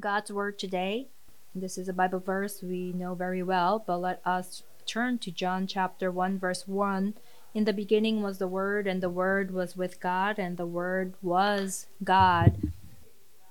[0.00, 1.08] God's Word today.
[1.54, 5.66] This is a Bible verse we know very well, but let us turn to John
[5.66, 7.14] chapter 1, verse 1.
[7.52, 11.14] In the beginning was the Word, and the Word was with God, and the Word
[11.20, 12.70] was God.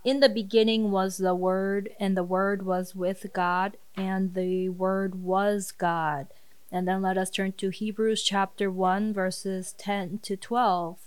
[0.06, 5.22] In the beginning was the Word, and the Word was with God, and the Word
[5.22, 6.28] was God.
[6.72, 11.07] And then let us turn to Hebrews chapter 1, verses 10 to 12.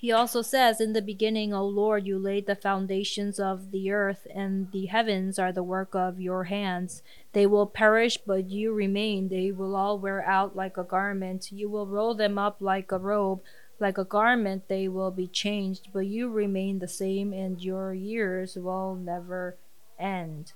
[0.00, 4.26] He also says, In the beginning, O Lord, you laid the foundations of the earth,
[4.34, 7.02] and the heavens are the work of your hands.
[7.34, 9.28] They will perish, but you remain.
[9.28, 11.52] They will all wear out like a garment.
[11.52, 13.42] You will roll them up like a robe.
[13.78, 18.56] Like a garment, they will be changed, but you remain the same, and your years
[18.56, 19.58] will never
[19.98, 20.54] end.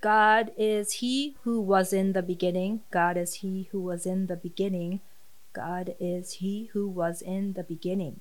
[0.00, 2.80] God is He who was in the beginning.
[2.90, 5.02] God is He who was in the beginning.
[5.54, 8.20] God is He who was in the beginning.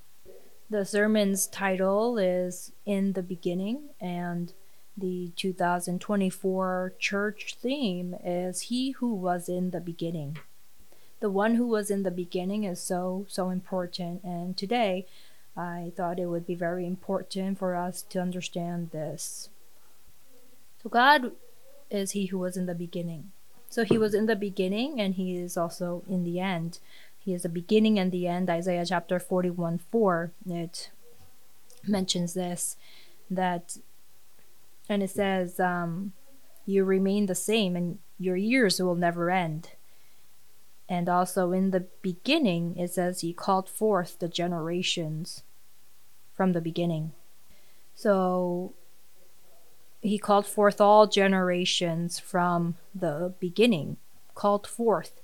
[0.69, 4.53] The sermon's title is In the Beginning, and
[4.95, 10.37] the 2024 church theme is He Who Was in the Beginning.
[11.19, 15.07] The one who was in the beginning is so, so important, and today
[15.57, 19.49] I thought it would be very important for us to understand this.
[20.81, 21.31] So, God
[21.89, 23.31] is He who was in the beginning.
[23.69, 26.79] So, He was in the beginning, and He is also in the end.
[27.23, 28.49] He is the beginning and the end.
[28.49, 30.91] Isaiah chapter 41 4, it
[31.87, 32.75] mentions this
[33.29, 33.77] that,
[34.89, 36.13] and it says, um,
[36.65, 39.69] You remain the same, and your years will never end.
[40.89, 45.43] And also in the beginning, it says, He called forth the generations
[46.33, 47.13] from the beginning.
[47.95, 48.73] So
[50.01, 53.97] he called forth all generations from the beginning,
[54.35, 55.21] called forth.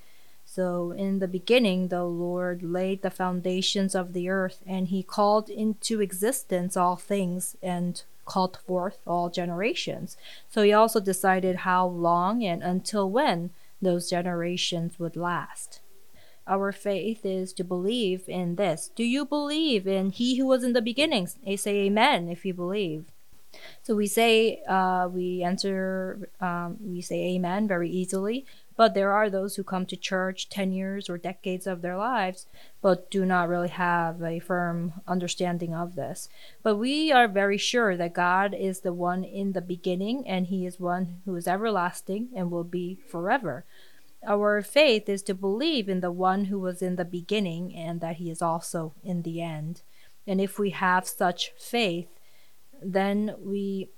[0.51, 5.47] So, in the beginning, the Lord laid the foundations of the earth, and he called
[5.47, 10.17] into existence all things and called forth all generations.
[10.49, 15.81] So, he also decided how long and until when those generations would last.
[16.47, 18.89] Our faith is to believe in this.
[18.95, 21.27] Do you believe in He who was in the beginning?
[21.27, 23.05] Say Amen if you believe.
[23.83, 28.45] So we say, uh, we answer, um, we say Amen very easily.
[28.79, 32.45] But there are those who come to church 10 years or decades of their lives,
[32.81, 36.29] but do not really have a firm understanding of this.
[36.63, 40.65] But we are very sure that God is the one in the beginning, and He
[40.65, 43.65] is one who is everlasting and will be forever.
[44.25, 48.15] Our faith is to believe in the one who was in the beginning and that
[48.15, 49.81] He is also in the end.
[50.25, 52.07] And if we have such faith,
[52.81, 53.89] then we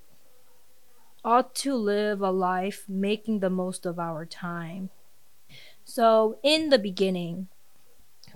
[1.24, 4.90] ought to live a life making the most of our time.
[5.84, 7.48] So, in the beginning,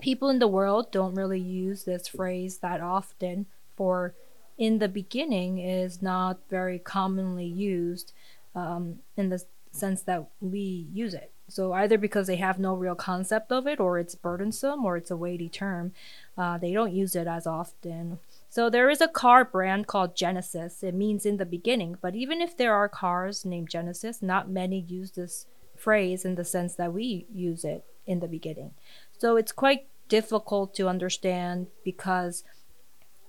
[0.01, 4.15] people in the world don't really use this phrase that often, for
[4.59, 8.13] in the beginning is not very commonly used
[8.55, 11.33] um, in the sense that we use it.
[11.49, 15.11] So, either because they have no real concept of it, or it's burdensome, or it's
[15.11, 15.93] a weighty term,
[16.37, 18.19] uh, they don't use it as often.
[18.49, 20.83] So there is a car brand called Genesis.
[20.83, 24.81] It means in the beginning, but even if there are cars named Genesis, not many
[24.81, 25.47] use this
[25.77, 28.73] phrase in the sense that we use it in the beginning.
[29.19, 32.45] So it's quite difficult to understand because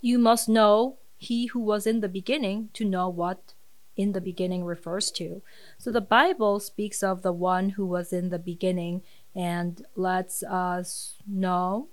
[0.01, 3.53] you must know he who was in the beginning to know what
[3.97, 5.41] in the beginning refers to.
[5.77, 9.01] So the Bible speaks of the one who was in the beginning
[9.35, 11.87] and lets us know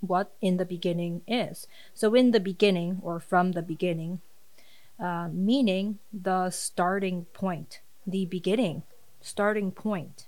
[0.00, 1.66] what in the beginning is.
[1.94, 4.20] So, in the beginning, or from the beginning,
[5.00, 8.82] uh, meaning the starting point, the beginning,
[9.20, 10.26] starting point.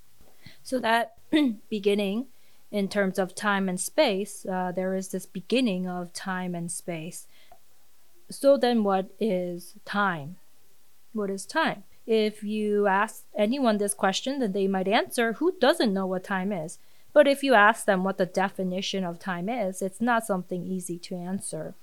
[0.63, 1.15] So, that
[1.69, 2.27] beginning,
[2.71, 7.27] in terms of time and space, uh, there is this beginning of time and space.
[8.29, 10.37] So, then what is time?
[11.13, 11.83] What is time?
[12.05, 16.51] If you ask anyone this question, then they might answer, Who doesn't know what time
[16.51, 16.79] is?
[17.13, 20.97] But if you ask them what the definition of time is, it's not something easy
[20.99, 21.75] to answer.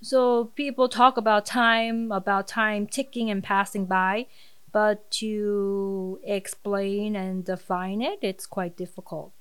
[0.00, 4.26] So people talk about time, about time ticking and passing by,
[4.70, 9.32] but to explain and define it, it's quite difficult.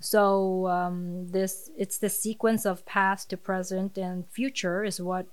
[0.00, 5.26] So um, this it's the sequence of past to present and future is what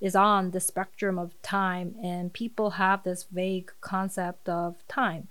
[0.00, 5.28] is on the spectrum of time, and people have this vague concept of time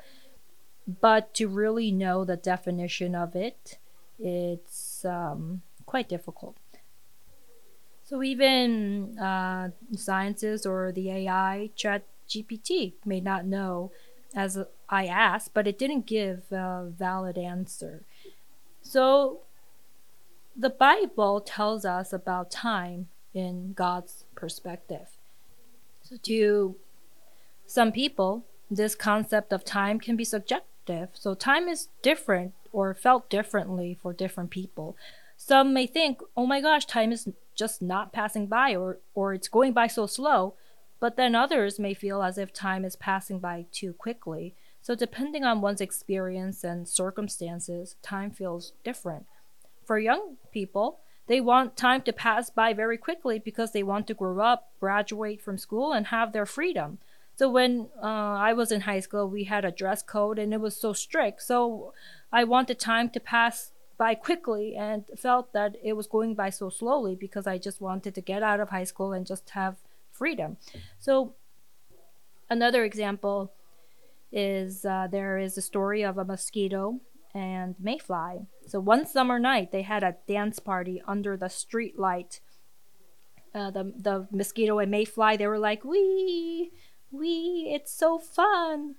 [1.01, 3.77] but to really know the definition of it,
[4.17, 6.57] it's um, quite difficult.
[8.03, 13.91] So even uh, sciences or the AI chat GPT may not know
[14.35, 14.57] as
[14.89, 18.03] I asked, but it didn't give a valid answer.
[18.81, 19.41] So
[20.55, 25.07] the Bible tells us about time in God's perspective.
[26.01, 26.75] So to
[27.65, 31.09] some people, this concept of time can be subjective.
[31.13, 34.95] So time is different or felt differently for different people.
[35.37, 39.47] Some may think, oh my gosh, time is just not passing by or, or it's
[39.47, 40.55] going by so slow.
[40.99, 44.55] But then others may feel as if time is passing by too quickly.
[44.81, 49.25] So, depending on one's experience and circumstances, time feels different.
[49.85, 50.99] For young people,
[51.29, 55.39] they want time to pass by very quickly because they want to grow up, graduate
[55.39, 56.97] from school, and have their freedom.
[57.35, 60.59] So when uh, I was in high school, we had a dress code and it
[60.59, 61.43] was so strict.
[61.43, 61.93] So
[62.33, 66.69] I wanted time to pass by quickly and felt that it was going by so
[66.69, 69.75] slowly because I just wanted to get out of high school and just have
[70.11, 70.57] freedom.
[70.97, 71.35] So
[72.49, 73.53] another example
[74.31, 76.99] is uh, there is a story of a mosquito
[77.39, 78.39] and mayfly.
[78.67, 82.41] So one summer night, they had a dance party under the street light.
[83.55, 86.69] Uh, the the mosquito and mayfly they were like wee
[87.11, 88.95] wee it's so fun.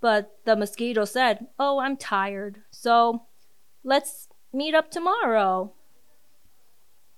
[0.00, 3.24] But the mosquito said oh i'm tired so
[3.82, 5.72] let's meet up tomorrow.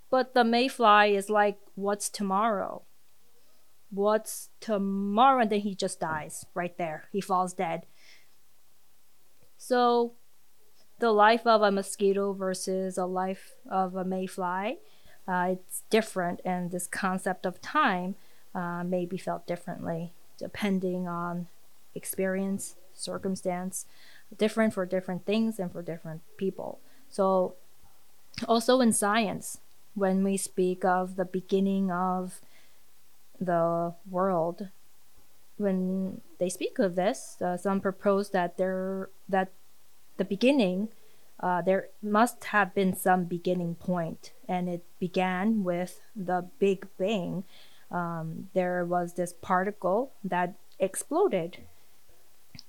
[0.08, 2.84] But the mayfly is like what's tomorrow?
[3.90, 5.42] What's tomorrow?
[5.42, 7.08] And then he just dies right there.
[7.12, 7.84] He falls dead
[9.62, 10.12] so
[10.98, 14.78] the life of a mosquito versus a life of a mayfly
[15.28, 18.14] uh, it's different and this concept of time
[18.54, 21.46] uh, may be felt differently depending on
[21.94, 23.86] experience circumstance
[24.36, 26.78] different for different things and for different people.
[27.08, 27.54] So
[28.46, 29.58] also in science
[29.94, 32.40] when we speak of the beginning of
[33.40, 34.68] the world
[35.56, 39.52] when they speak of this uh, some propose that there that
[40.16, 40.88] the beginning
[41.40, 47.44] uh, there must have been some beginning point, and it began with the Big Bang.
[47.90, 51.58] Um, there was this particle that exploded.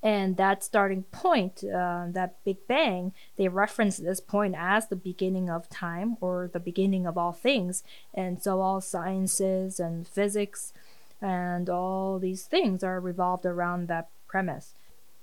[0.02, 5.50] And that starting point, uh, that Big Bang, they reference this point as the beginning
[5.50, 7.84] of time or the beginning of all things.
[8.14, 10.72] And so all sciences and physics
[11.22, 14.74] and all these things are revolved around that premise.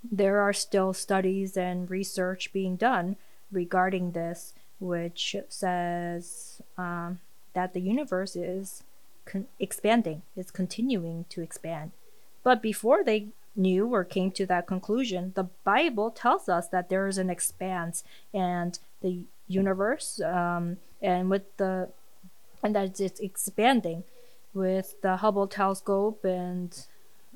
[0.09, 3.17] There are still studies and research being done
[3.51, 7.19] regarding this, which says um,
[7.53, 8.83] that the universe is
[9.25, 11.91] con- expanding, is continuing to expand.
[12.43, 17.07] But before they knew or came to that conclusion, the Bible tells us that there
[17.07, 21.89] is an expanse and the universe, um, and with the
[22.63, 24.03] and that it's expanding
[24.53, 26.85] with the Hubble telescope and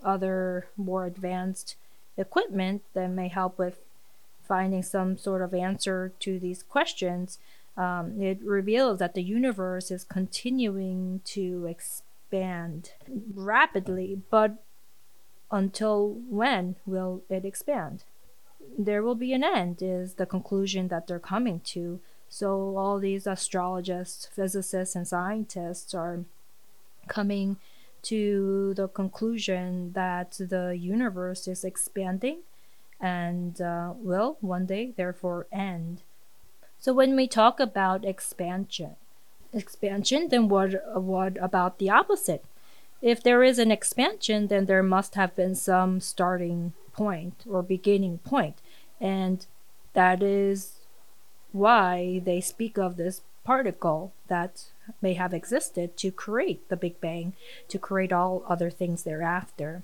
[0.04, 1.76] other more advanced
[2.18, 3.80] equipment that may help with
[4.48, 7.40] finding some sort of answer to these questions,
[7.78, 12.92] um, it reveals that the universe is continuing to expand
[13.34, 14.64] rapidly, but
[15.52, 18.04] until when will it expand?
[18.78, 22.00] There will be an end, is the conclusion that they're coming to.
[22.28, 26.26] So, all these astrologists, physicists, and scientists are
[27.08, 27.58] coming
[28.04, 32.40] to the conclusion that the universe is expanding
[33.00, 36.02] and uh, will one day therefore end.
[36.80, 38.96] So when we talk about expansion,
[39.54, 40.72] expansion, then what
[41.02, 42.44] what about the opposite?
[43.02, 48.20] If there is an expansion, then there must have been some starting point or beginning
[48.20, 48.58] point,
[49.00, 49.46] and
[49.94, 50.80] that is
[51.52, 54.66] why they speak of this particle that
[55.02, 57.34] may have existed to create the Big Bang,
[57.68, 59.84] to create all other things thereafter.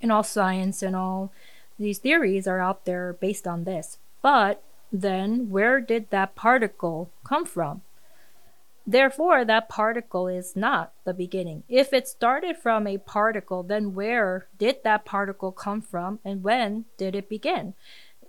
[0.00, 1.32] In all science and all
[1.78, 3.98] these theories are out there based on this.
[4.22, 4.62] But
[4.92, 7.82] then, where did that particle come from?
[8.86, 11.62] Therefore, that particle is not the beginning.
[11.68, 16.86] If it started from a particle, then where did that particle come from and when
[16.96, 17.74] did it begin?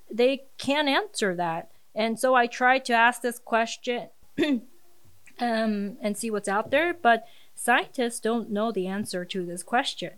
[0.10, 1.72] They can't answer that.
[1.96, 4.10] And so I tried to ask this question
[5.40, 10.12] um, and see what's out there, but scientists don't know the answer to this question.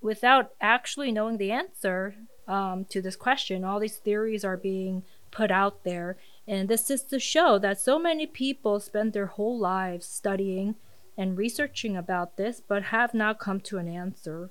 [0.00, 2.14] Without actually knowing the answer,
[2.48, 3.64] um, to this question.
[3.64, 6.16] All these theories are being put out there.
[6.46, 10.76] And this is to show that so many people spend their whole lives studying
[11.18, 14.50] and researching about this, but have not come to an answer.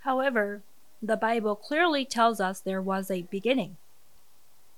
[0.00, 0.62] However,
[1.00, 3.76] the Bible clearly tells us there was a beginning.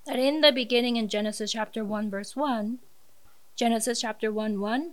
[0.07, 2.79] That in the beginning, in Genesis chapter 1, verse 1,
[3.57, 4.91] Genesis chapter 1 1,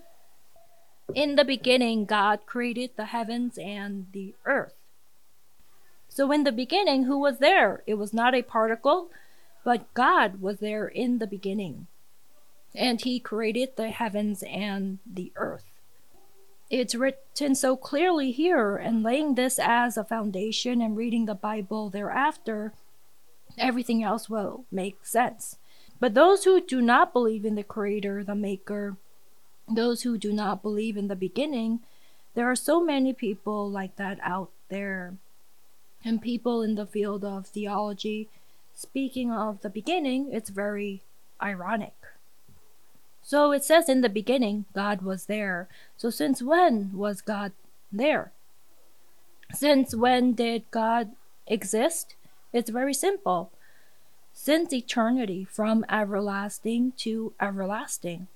[1.15, 4.75] in the beginning, God created the heavens and the earth.
[6.09, 7.85] So in the beginning, who was there?
[7.87, 9.11] It was not a particle,
[9.65, 11.87] but God was there in the beginning.
[12.75, 15.71] And he created the heavens and the earth.
[16.71, 21.89] it's written so clearly here, and laying this as a foundation and reading the Bible
[21.89, 22.73] thereafter,
[23.59, 25.57] everything else will make sense.
[26.01, 28.97] But those who do not believe in the Creator, the Maker,
[29.69, 31.81] those who do not believe in the beginning,
[32.35, 35.15] there are so many people like that out there.
[36.05, 38.29] And people in the field of theology,
[38.75, 41.03] speaking of the beginning, it's very
[41.41, 41.95] ironic.
[43.23, 45.69] So it says in the beginning, God was there.
[45.97, 47.53] So since when was God
[47.91, 48.33] there?
[49.55, 51.13] Since when did God
[51.47, 52.17] exist?
[52.55, 53.51] It's very simple.
[54.33, 58.29] Since eternity, from everlasting to everlasting.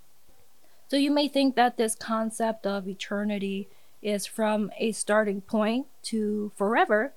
[0.88, 3.68] So you may think that this concept of eternity
[4.02, 7.12] is from a starting point to forever,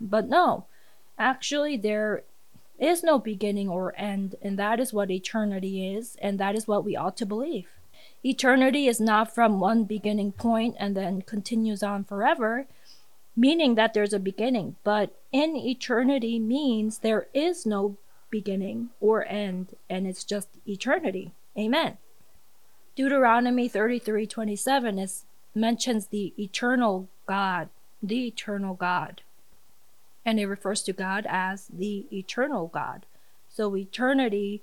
[0.00, 0.64] but no.
[1.18, 2.22] Actually, there
[2.78, 6.84] is no beginning or end, and that is what eternity is, and that is what
[6.84, 7.66] we ought to believe.
[8.24, 12.66] Eternity is not from one beginning point and then continues on forever,
[13.38, 17.96] meaning that there's a beginning, but in eternity means there is no
[18.30, 21.32] beginning or end, and it's just eternity.
[21.56, 21.98] Amen.
[22.96, 27.68] Deuteronomy 33:27 is mentions the eternal God,
[28.02, 29.22] the eternal God
[30.28, 33.06] and it refers to God as the eternal God.
[33.48, 34.60] So eternity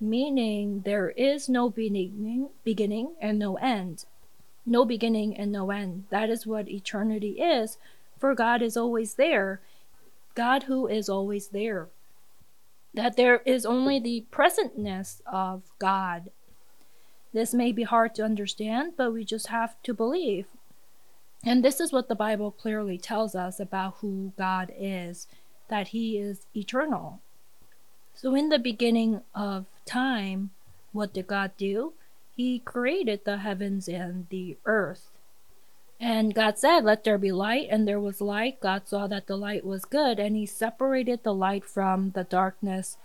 [0.00, 4.06] meaning there is no beginning, beginning and no end.
[4.66, 6.06] No beginning and no end.
[6.10, 7.78] That is what eternity is,
[8.24, 9.60] for God is always there.
[10.34, 11.90] God who is always there.
[12.94, 16.30] That there is only the presentness of God.
[17.34, 20.46] This may be hard to understand, but we just have to believe
[21.46, 25.26] and this is what the Bible clearly tells us about who God is
[25.68, 27.20] that He is eternal.
[28.14, 30.50] So, in the beginning of time,
[30.92, 31.92] what did God do?
[32.34, 35.10] He created the heavens and the earth.
[36.00, 38.60] And God said, Let there be light, and there was light.
[38.60, 42.98] God saw that the light was good, and He separated the light from the darkness.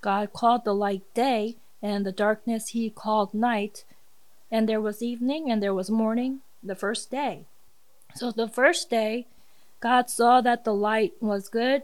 [0.00, 3.84] God called the light day, and the darkness He called night.
[4.50, 7.46] And there was evening, and there was morning, the first day.
[8.14, 9.26] So the first day,
[9.80, 11.82] God saw that the light was good,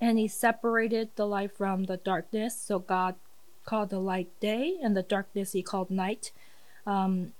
[0.00, 2.58] and he separated the light from the darkness.
[2.60, 3.14] So God
[3.64, 6.32] called the light day, and the darkness he called night.
[6.86, 7.32] Um,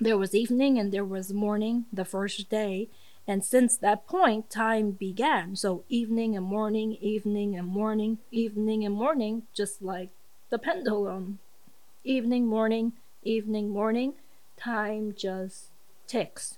[0.00, 2.88] there was evening and there was morning the first day.
[3.26, 5.54] And since that point, time began.
[5.56, 10.10] So evening and morning, evening and morning, evening and morning, just like
[10.50, 11.38] the pendulum.
[12.04, 14.14] Evening, morning, evening, morning,
[14.56, 15.66] time just
[16.06, 16.56] ticks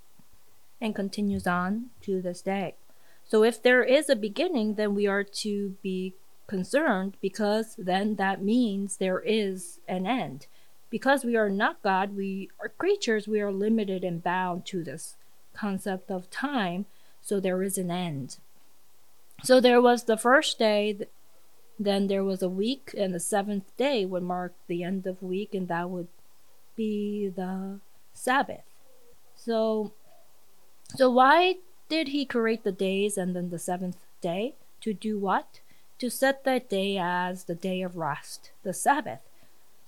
[0.80, 2.74] and continues on to this day.
[3.24, 6.14] So if there is a beginning, then we are to be
[6.46, 10.46] concerned because then that means there is an end.
[10.90, 15.16] Because we are not God, we are creatures, we are limited and bound to this
[15.54, 16.86] concept of time,
[17.22, 18.38] so there is an end.
[19.42, 21.06] So there was the first day,
[21.78, 25.54] then there was a week, and the seventh day would mark the end of week,
[25.54, 26.08] and that would
[26.76, 27.78] be the
[28.12, 28.64] Sabbath.
[29.36, 29.92] So
[30.96, 31.56] so why
[31.88, 34.54] did he create the days and then the seventh day?
[34.80, 35.60] To do what?
[35.98, 39.20] To set that day as the day of rest, the Sabbath.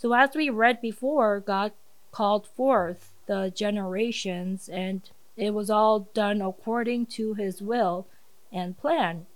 [0.03, 1.71] So as we read before, God
[2.11, 5.01] called forth the generations and
[5.37, 8.09] it was all done according to his will
[8.53, 9.27] and plan.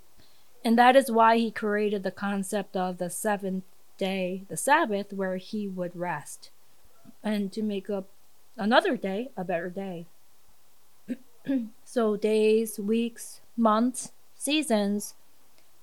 [0.64, 3.62] And that is why he created the concept of the seventh
[3.96, 6.50] day, the Sabbath, where he would rest
[7.23, 8.08] and to make up
[8.56, 10.06] another day a better day.
[11.85, 15.14] so days, weeks, months, seasons,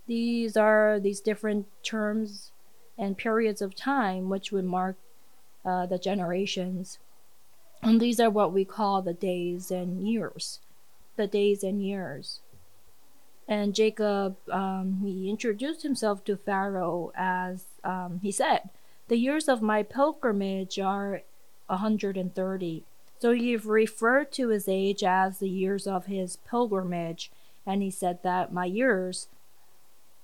[0.07, 2.51] these are these different terms
[2.97, 4.97] and periods of time which would mark
[5.65, 6.99] uh, the generations.
[7.81, 10.59] And these are what we call the days and years.
[11.15, 12.39] The days and years.
[13.47, 18.69] And Jacob, um, he introduced himself to Pharaoh as um, he said,
[19.09, 21.21] The years of my pilgrimage are
[21.69, 22.83] a 130.
[23.19, 27.31] So he referred to his age as the years of his pilgrimage,
[27.65, 29.27] and he said that my years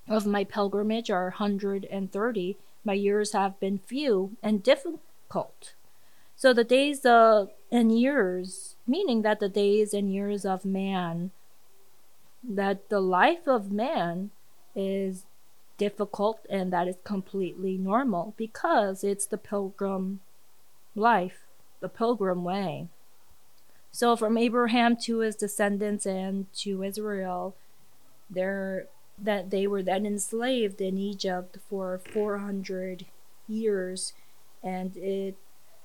[0.09, 2.57] of my pilgrimage are 130.
[2.83, 5.73] My years have been few and difficult.
[6.35, 11.31] So the days of, and years, meaning that the days and years of man,
[12.43, 14.31] that the life of man
[14.75, 15.25] is
[15.77, 20.21] difficult and that is completely normal because it's the pilgrim
[20.95, 21.43] life
[21.79, 22.87] the pilgrim way.
[23.91, 27.55] So from Abraham to his descendants and to Israel,
[28.29, 28.87] there
[29.21, 33.05] that they were then enslaved in Egypt for 400
[33.47, 34.13] years
[34.63, 35.35] and it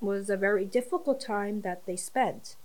[0.00, 2.56] was a very difficult time that they spent.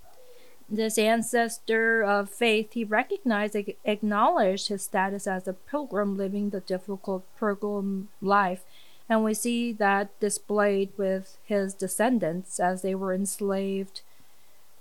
[0.72, 7.24] this ancestor of faith, he recognized, acknowledged his status as a pilgrim living the difficult
[7.36, 8.62] pilgrim life.
[9.08, 14.02] And we see that displayed with his descendants as they were enslaved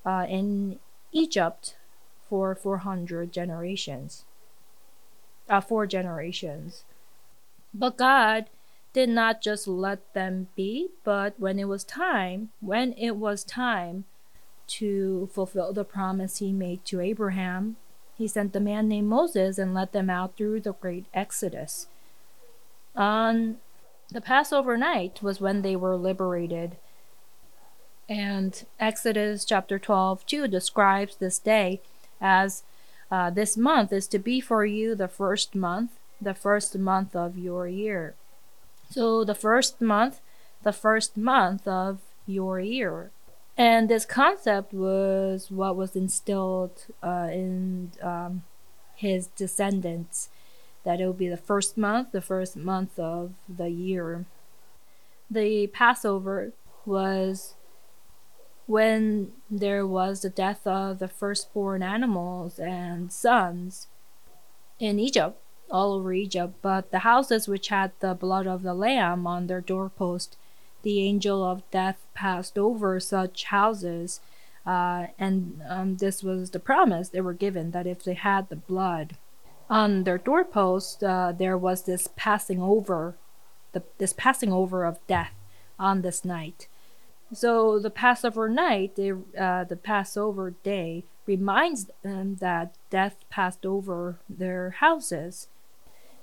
[0.06, 0.78] uh, in
[1.12, 1.76] Egypt
[2.30, 4.26] for 400 generations.
[5.50, 6.84] Uh, four generations.
[7.74, 8.46] But God
[8.94, 14.06] did not just let them be, but when it was time, when it was time
[14.68, 17.78] to fulfill the promise he made to Abraham,
[18.16, 21.88] he sent a man named Moses and led them out through the great Exodus.
[22.96, 23.58] On
[24.12, 26.78] the Passover night was when they were liberated.
[28.08, 31.82] And Exodus chapter 12 2 describes this day
[32.20, 32.64] as
[33.12, 37.38] uh, this month is to be for you the first month, the first month of
[37.38, 38.16] your year.
[38.90, 40.22] So the first month,
[40.64, 43.12] the first month of your year.
[43.58, 48.44] And this concept was what was instilled uh, in um,
[48.96, 50.30] his descendants
[50.84, 54.26] that it would be the first month, the first month of the year.
[55.30, 56.54] The Passover
[56.86, 57.56] was
[58.70, 63.88] when there was the death of the firstborn animals and sons
[64.80, 69.26] in Egypt all over Egypt, but the houses which had the blood of the Lamb
[69.26, 70.38] on their doorpost,
[70.84, 74.20] the angel of death passed over such houses,
[74.68, 78.56] uh, and um, this was the promise they were given that if they had the
[78.56, 79.18] blood
[79.68, 83.16] on their doorpost, uh, there was this passing over,
[83.72, 85.34] the, this passing over of death
[85.80, 86.68] on this night.
[87.32, 94.20] So the Passover night, they, uh, the Passover day, reminds them that death passed over
[94.28, 95.48] their houses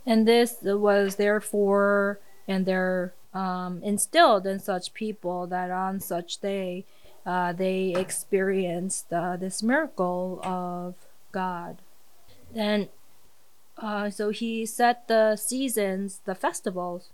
[0.07, 6.85] and this was therefore and they're um, instilled in such people that on such day
[7.27, 10.95] uh, they experienced uh, this miracle of
[11.33, 11.79] God.
[12.55, 12.89] Then,
[13.77, 17.11] uh, so he set the seasons, the festivals.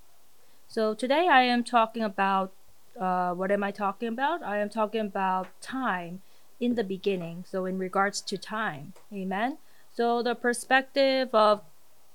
[0.68, 2.52] So today I am talking about
[2.98, 4.42] uh, what am I talking about?
[4.42, 6.22] I am talking about time
[6.60, 7.44] in the beginning.
[7.48, 9.58] So, in regards to time, amen.
[9.94, 11.62] So, the perspective of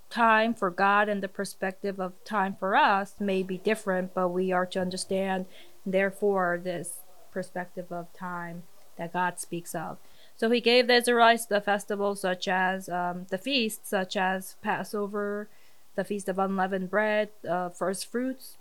[0.09, 4.51] time for God and the perspective of time for us may be different, but we
[4.51, 5.45] are to understand,
[5.85, 8.63] therefore, this perspective of time
[8.97, 9.97] that God speaks of.
[10.35, 15.49] So he gave the Israelites the festivals such as um, the feasts, such as Passover,
[15.95, 18.57] the Feast of Unleavened Bread, uh, first fruits.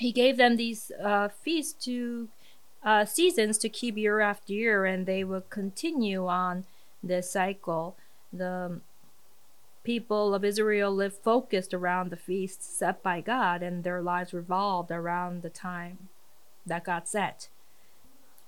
[0.00, 2.28] He gave them these uh, feasts to
[2.82, 6.64] uh, seasons to keep year after year, and they would continue on
[7.02, 7.98] this cycle.
[8.32, 8.80] The
[9.84, 14.90] people of Israel lived focused around the feasts set by God, and their lives revolved
[14.90, 16.08] around the time
[16.64, 17.50] that God set.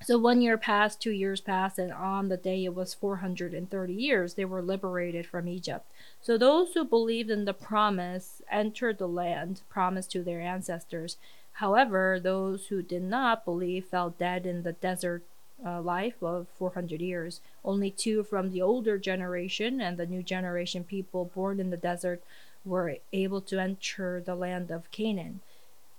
[0.02, 4.34] So one year passed, two years passed, and on the day it was 430 years,
[4.34, 5.86] they were liberated from Egypt.
[6.20, 11.18] So those who believed in the promise entered the land promised to their ancestors.
[11.54, 15.22] However, those who did not believe fell dead in the desert
[15.64, 17.40] uh, life of 400 years.
[17.64, 22.22] Only two from the older generation and the new generation people born in the desert
[22.64, 25.40] were able to enter the land of Canaan.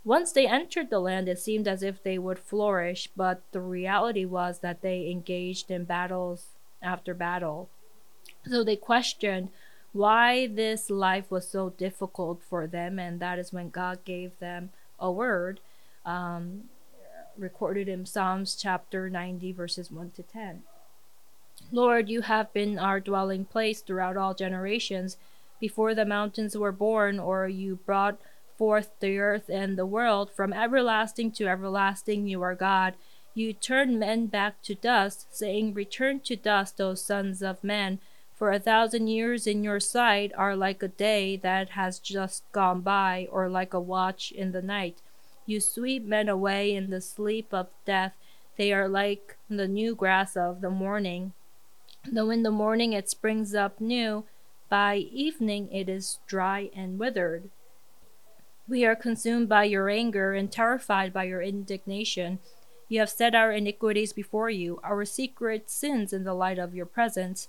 [0.06, 4.26] Once they entered the land, it seemed as if they would flourish, but the reality
[4.26, 6.48] was that they engaged in battles
[6.82, 7.70] after battle.
[8.46, 9.50] So they questioned
[9.94, 14.72] why this life was so difficult for them, and that is when God gave them
[15.04, 15.60] a word.
[16.06, 16.64] Um,
[17.38, 20.64] recorded in Psalms chapter 90, verses 1 to 10.
[21.72, 25.18] Lord, you have been our dwelling place throughout all generations.
[25.60, 28.20] Before the mountains were born, or you brought
[28.58, 32.96] forth the earth and the world, from everlasting to everlasting, you are God.
[33.34, 38.00] You turn men back to dust, saying, Return to dust, O sons of men.
[38.44, 42.82] For a thousand years in your sight are like a day that has just gone
[42.82, 44.98] by, or like a watch in the night.
[45.46, 48.18] You sweep men away in the sleep of death.
[48.58, 51.32] They are like the new grass of the morning.
[52.12, 54.26] Though in the morning it springs up new,
[54.68, 57.50] by evening it is dry and withered.
[58.68, 62.40] We are consumed by your anger and terrified by your indignation.
[62.90, 66.86] You have set our iniquities before you, our secret sins in the light of your
[66.86, 67.48] presence.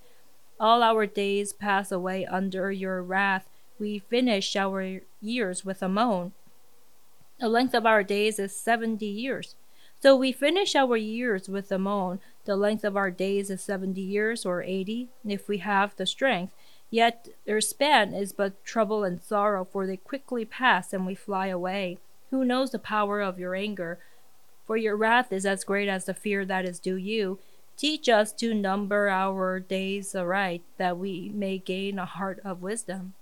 [0.60, 3.48] All our days pass away under your wrath.
[3.78, 6.32] We finish our years with a moan.
[7.40, 9.56] The length of our days is seventy years.
[10.00, 12.20] So we finish our years with a moan.
[12.44, 16.52] The length of our days is seventy years or eighty, if we have the strength.
[16.90, 21.48] Yet their span is but trouble and sorrow, for they quickly pass and we fly
[21.48, 21.98] away.
[22.30, 23.98] Who knows the power of your anger?
[24.66, 27.38] For your wrath is as great as the fear that is due you.
[27.76, 33.14] Teach us to number our days aright, that we may gain a heart of wisdom.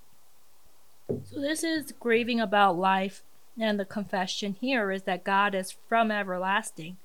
[1.24, 3.22] So, this is grieving about life,
[3.58, 6.96] and the confession here is that God is from everlasting.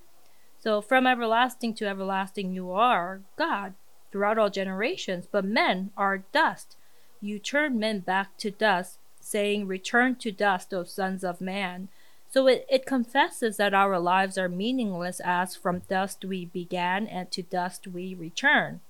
[0.60, 3.74] So, from everlasting to everlasting, you are God
[4.12, 6.76] throughout all generations, but men are dust.
[7.22, 11.90] You turn men back to dust, saying, Return to dust, O sons of man.
[12.30, 17.32] So it, it confesses that our lives are meaningless as from dust we began and
[17.32, 18.82] to dust we return.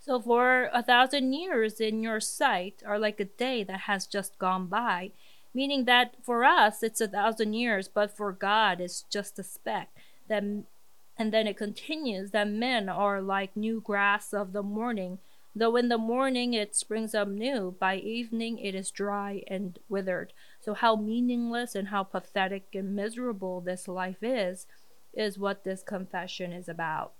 [0.00, 4.38] So for a thousand years in your sight are like a day that has just
[4.38, 5.12] gone by,
[5.54, 9.88] meaning that for us it's a thousand years, but for God it's just a speck.
[10.28, 15.18] That, and then it continues that men are like new grass of the morning
[15.56, 20.32] Though in the morning it springs up new, by evening it is dry and withered.
[20.64, 24.66] So, how meaningless and how pathetic and miserable this life is,
[25.12, 27.12] is what this confession is about.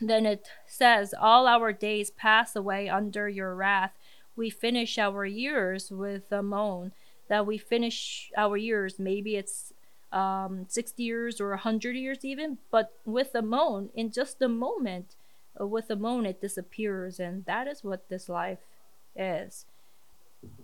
[0.00, 3.92] Then it says, All our days pass away under your wrath.
[4.34, 6.90] We finish our years with a moan.
[7.28, 9.72] That we finish our years, maybe it's
[10.10, 15.14] um, 60 years or 100 years even, but with a moan in just a moment
[15.60, 18.60] uh, with a moan it disappears and that is what this life
[19.14, 19.66] is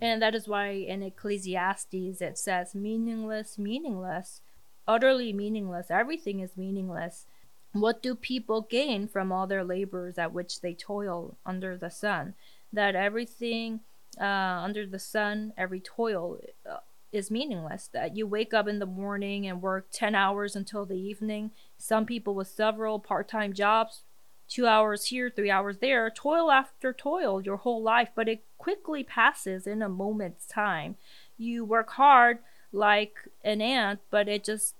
[0.01, 4.41] and that is why in ecclesiastes it says meaningless meaningless
[4.87, 7.25] utterly meaningless everything is meaningless.
[7.73, 12.33] What do people gain from all their labors at which they toil under the sun?
[12.71, 13.81] That everything
[14.19, 16.77] uh, under the sun every toil uh,
[17.11, 17.89] is meaningless.
[17.91, 21.51] That you wake up in the morning and work 10 hours until the evening.
[21.77, 24.03] Some people with several part-time jobs
[24.47, 29.03] two hours here, three hours there, toil after toil your whole life, but it quickly
[29.03, 30.95] passes in a moment's time.
[31.37, 32.39] You work hard
[32.71, 34.75] like an ant, but it just,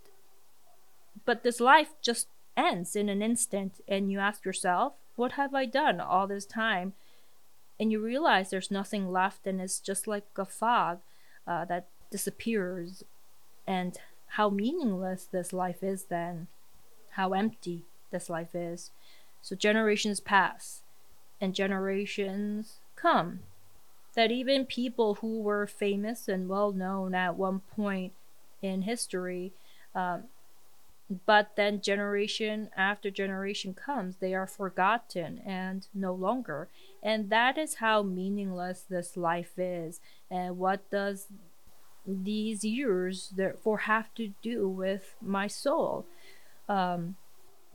[1.26, 5.66] but this life just ends in an instant, and you ask yourself, what have I
[5.66, 6.94] done all this time?
[7.80, 11.00] And you realize there's nothing left, and it's just like a fog
[11.48, 13.04] uh, that disappears.
[13.68, 13.98] And
[14.28, 16.48] how meaningless this life is then,
[17.12, 18.92] how empty this life is.
[19.46, 20.82] So generations pass
[21.40, 23.42] and generations come.
[24.16, 28.14] That even people who were famous and well known at one point
[28.64, 29.54] in history,
[29.94, 30.24] um,
[31.28, 36.68] but then generation after generation comes, they are forgotten and no longer.
[37.04, 40.00] And that is how meaningless this life is.
[40.32, 41.28] And what does
[42.08, 46.08] these years therefore have to do with my soul?
[46.68, 47.18] Um,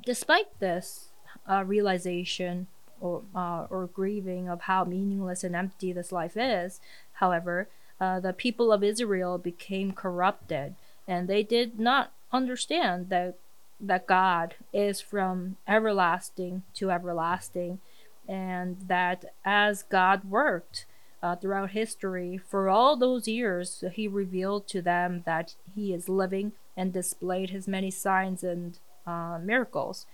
[0.04, 1.10] despite this,
[1.51, 2.69] uh, realization
[3.01, 6.81] or uh, or grieving of how meaningless and empty this life is.
[7.15, 7.69] However,
[8.01, 10.75] uh, the people of Israel became corrupted,
[11.09, 13.37] and they did not understand that
[13.81, 17.81] that God is from everlasting to everlasting,
[18.29, 20.87] and that as God worked
[21.23, 26.53] uh, throughout history for all those years, He revealed to them that He is living
[26.77, 30.07] and displayed His many signs and uh, miracles.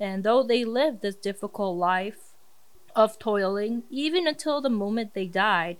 [0.00, 2.32] And though they lived this difficult life
[2.94, 5.78] of toiling, even until the moment they died,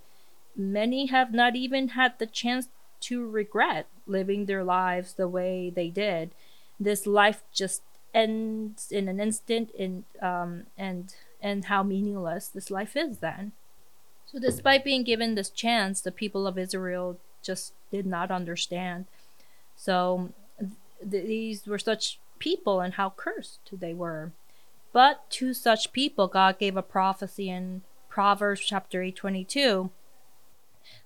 [0.55, 2.67] many have not even had the chance
[3.01, 6.31] to regret living their lives the way they did.
[6.79, 7.81] This life just
[8.13, 13.51] ends in an instant, in um, and and how meaningless this life is then.
[14.25, 19.05] So, despite being given this chance, the people of Israel just did not understand.
[19.75, 24.33] So, th- these were such people and how cursed they were.
[24.91, 29.89] But to such people, God gave a prophecy in Proverbs chapter 8 22.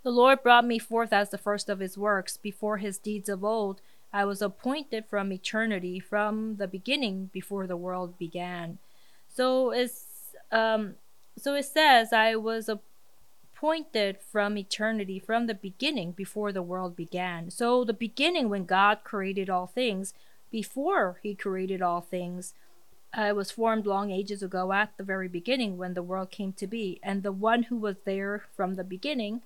[0.02, 3.44] The Lord brought me forth as the first of his works, before his deeds of
[3.44, 3.82] old.
[4.12, 8.80] I was appointed from eternity, from the beginning, before the world began.
[9.28, 10.06] So it's
[10.52, 10.96] um,
[11.38, 17.52] so it says, I was appointed from eternity, from the beginning, before the world began.
[17.52, 20.16] So the beginning, when God created all things,
[20.52, 22.54] before he created all things.
[23.14, 26.68] Uh, was formed long ages ago at the very beginning when the world came to
[26.68, 29.42] be, and the one who was there from the beginning,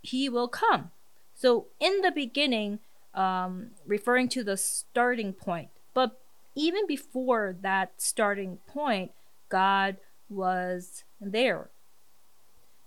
[0.00, 0.90] he will come.
[1.34, 2.80] So, in the beginning,
[3.14, 6.20] um, referring to the starting point, but
[6.54, 9.12] even before that starting point,
[9.48, 11.70] God was there.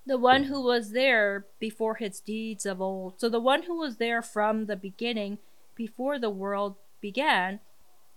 [0.06, 3.20] The one who was there before his deeds of old.
[3.20, 5.38] So, the one who was there from the beginning,
[5.76, 7.60] before the world began,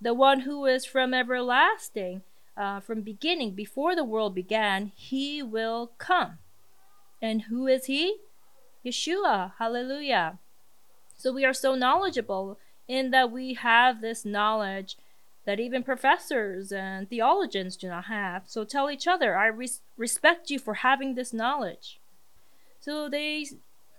[0.01, 2.23] the one who is from everlasting,
[2.57, 6.39] uh, from beginning, before the world began, he will come.
[7.21, 8.17] And who is he?
[8.85, 9.53] Yeshua.
[9.59, 10.39] Hallelujah.
[11.19, 14.97] So we are so knowledgeable in that we have this knowledge
[15.45, 18.43] that even professors and theologians do not have.
[18.47, 22.01] So tell each other, I res- respect you for having this knowledge.
[22.81, 23.47] So they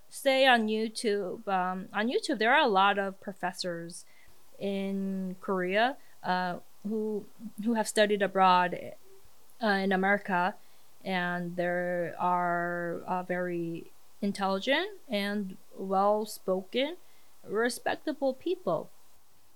[0.10, 4.06] say on YouTube, um, on YouTube, there are a lot of professors
[4.60, 6.56] in Korea uh,
[6.88, 7.26] who
[7.64, 8.78] who have studied abroad
[9.62, 10.56] uh, in America,
[11.04, 13.92] and there are uh, very
[14.22, 16.98] intelligent and well spoken,
[17.48, 18.90] respectable people.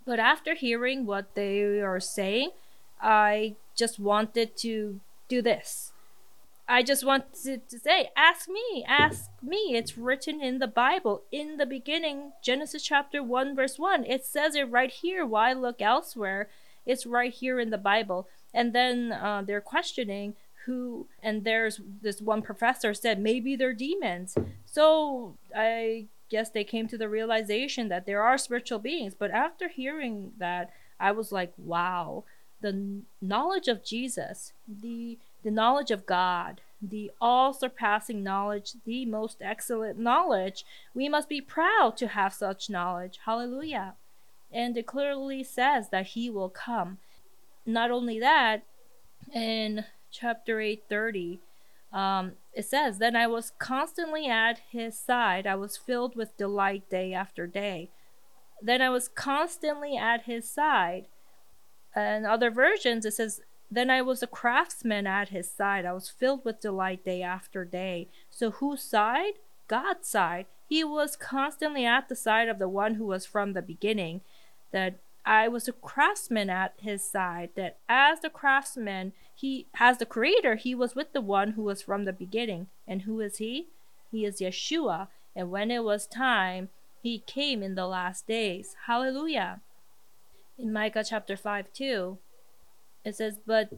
[0.05, 2.51] But after hearing what they are saying,
[3.01, 5.90] I just wanted to do this.
[6.71, 9.75] I just wanted to say, ask me, ask me.
[9.75, 11.23] It's written in the Bible.
[11.29, 14.05] In the beginning, Genesis chapter 1, verse 1.
[14.05, 15.25] It says it right here.
[15.25, 16.47] Why look elsewhere?
[16.85, 18.29] It's right here in the Bible.
[18.53, 24.37] And then uh, they're questioning who, and there's this one professor said, maybe they're demons.
[24.65, 29.13] So I guess they came to the realization that there are spiritual beings.
[29.13, 32.23] But after hearing that, I was like, wow,
[32.61, 39.37] the knowledge of Jesus, the the knowledge of God, the all surpassing knowledge, the most
[39.41, 40.65] excellent knowledge.
[40.93, 43.19] We must be proud to have such knowledge.
[43.25, 43.95] Hallelujah.
[44.51, 46.97] And it clearly says that he will come.
[47.65, 48.63] Not only that,
[49.33, 51.39] in chapter 830,
[51.93, 55.45] um, it says, Then I was constantly at his side.
[55.45, 57.89] I was filled with delight day after day.
[58.61, 61.07] Then I was constantly at his side.
[61.93, 63.41] And other versions, it says,
[63.71, 65.85] Then I was a craftsman at his side.
[65.85, 68.09] I was filled with delight day after day.
[68.29, 69.35] So whose side?
[69.69, 70.47] God's side.
[70.67, 74.21] He was constantly at the side of the one who was from the beginning.
[74.71, 80.05] That I was a craftsman at his side, that as the craftsman, he as the
[80.05, 82.67] creator, he was with the one who was from the beginning.
[82.87, 83.67] And who is he?
[84.11, 85.07] He is Yeshua.
[85.35, 86.69] And when it was time,
[87.01, 88.75] he came in the last days.
[88.85, 89.61] Hallelujah.
[90.57, 92.17] In Micah chapter 5 2,
[93.03, 93.71] it says, But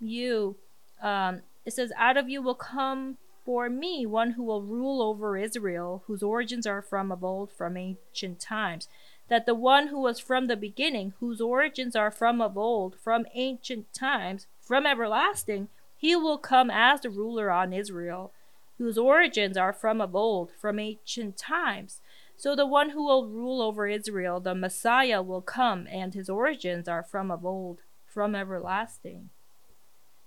[0.00, 0.56] you,
[1.02, 5.36] um, it says, Out of you will come for me one who will rule over
[5.36, 8.88] Israel, whose origins are from of old, from ancient times
[9.32, 13.24] that the one who was from the beginning, whose origins are from of old, from
[13.34, 18.30] ancient times, from everlasting, he will come as the ruler on Israel,
[18.76, 22.02] whose origins are from of old, from ancient times.
[22.36, 26.86] So the one who will rule over Israel, the Messiah, will come, and his origins
[26.86, 27.80] are from of old,
[28.12, 29.30] from everlasting.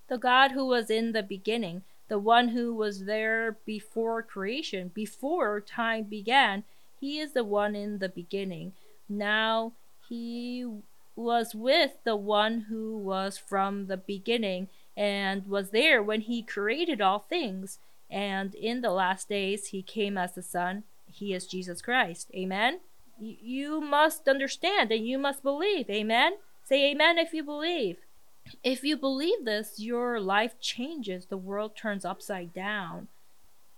[0.08, 5.60] The God who was in the beginning, the one who was there before creation, before
[5.60, 6.64] time began,
[7.00, 8.72] he is the one in the beginning
[9.08, 9.72] now
[10.08, 10.66] he
[11.14, 17.00] was with the one who was from the beginning and was there when he created
[17.00, 17.78] all things.
[18.10, 20.84] And in the last days he came as the Son.
[21.10, 22.30] He is Jesus Christ.
[22.34, 22.80] Amen.
[23.18, 25.88] You must understand and you must believe.
[25.88, 26.34] Amen.
[26.66, 27.98] Say amen if you believe.
[28.64, 31.26] If you believe this, your life changes.
[31.26, 33.06] The world turns upside down.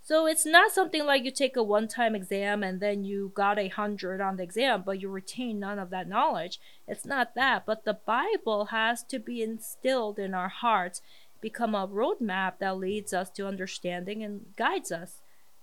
[0.02, 3.58] So it's not something like you take a one time exam and then you got
[3.58, 6.58] a hundred on the exam, but you retain none of that knowledge.
[6.86, 11.02] It's not that, but the Bible has to be instilled in our hearts,
[11.42, 15.20] become a roadmap that leads us to understanding and guides us.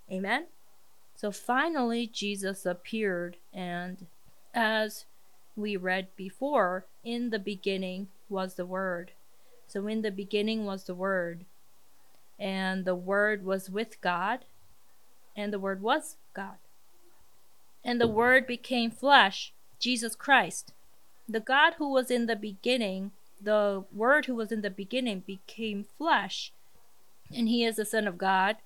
[0.08, 0.46] Amen?
[1.16, 4.06] So finally, Jesus appeared, and
[4.54, 5.06] as
[5.56, 9.12] we read before, in the beginning was the Word.
[9.66, 11.44] So in the beginning was the Word
[12.38, 14.44] and the Word was with God,
[15.34, 16.56] and the Word was God.
[17.84, 20.72] And the Word became flesh, Jesus Christ.
[21.28, 25.86] The God who was in the beginning, the Word who was in the beginning, became
[25.96, 26.52] flesh,
[27.34, 28.56] and He is the Son of God.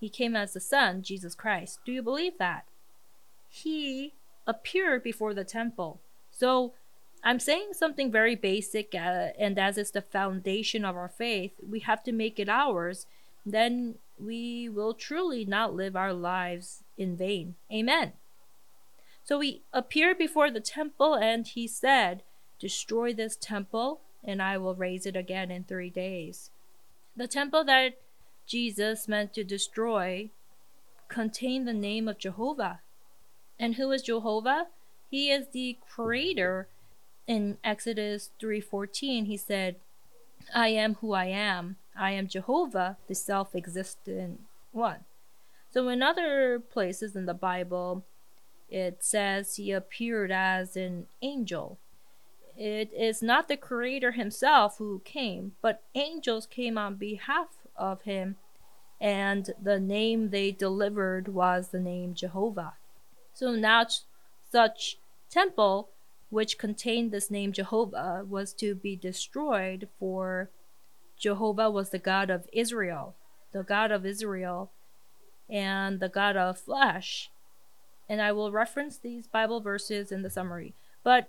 [0.00, 1.80] He came as the Son, Jesus Christ.
[1.84, 2.64] Do you believe that?
[3.48, 4.14] He
[4.46, 6.00] appeared before the temple.
[6.42, 6.72] So
[7.22, 11.78] I'm saying something very basic, uh, and as it's the foundation of our faith, we
[11.78, 13.06] have to make it ours.
[13.46, 17.54] Then we will truly not live our lives in vain.
[17.72, 18.14] Amen.
[19.22, 22.24] So he appeared before the temple, and he said,
[22.58, 26.50] Destroy this temple, and I will raise it again in three days.
[27.16, 28.00] The temple that
[28.48, 30.30] Jesus meant to destroy
[31.08, 32.80] contained the name of Jehovah.
[33.60, 34.66] And who is Jehovah?
[35.12, 36.68] He is the creator
[37.26, 39.78] in Exodus 3:14 he said,
[40.54, 41.76] "I am who I am.
[41.94, 44.40] I am Jehovah, the self-existent
[44.72, 45.04] one."
[45.68, 48.06] So in other places in the Bible,
[48.70, 51.78] it says he appeared as an angel.
[52.56, 58.38] It is not the creator himself who came, but angels came on behalf of him,
[58.98, 62.78] and the name they delivered was the name Jehovah.
[63.34, 63.86] So now
[64.50, 64.98] such
[65.32, 65.88] temple
[66.32, 70.48] which contained this name Jehovah, was to be destroyed, for
[71.18, 73.14] Jehovah was the God of Israel,
[73.52, 74.70] the God of Israel,
[75.50, 77.30] and the God of flesh.
[78.08, 80.74] And I will reference these Bible verses in the summary.
[81.04, 81.28] But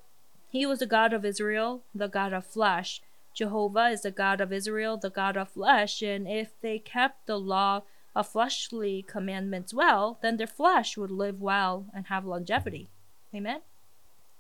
[0.50, 3.02] he was the God of Israel, the God of flesh.
[3.34, 7.38] Jehovah is the God of Israel, the God of flesh, and if they kept the
[7.38, 7.84] law
[8.16, 12.88] of fleshly commandments well, then their flesh would live well and have longevity.
[13.36, 13.60] Amen?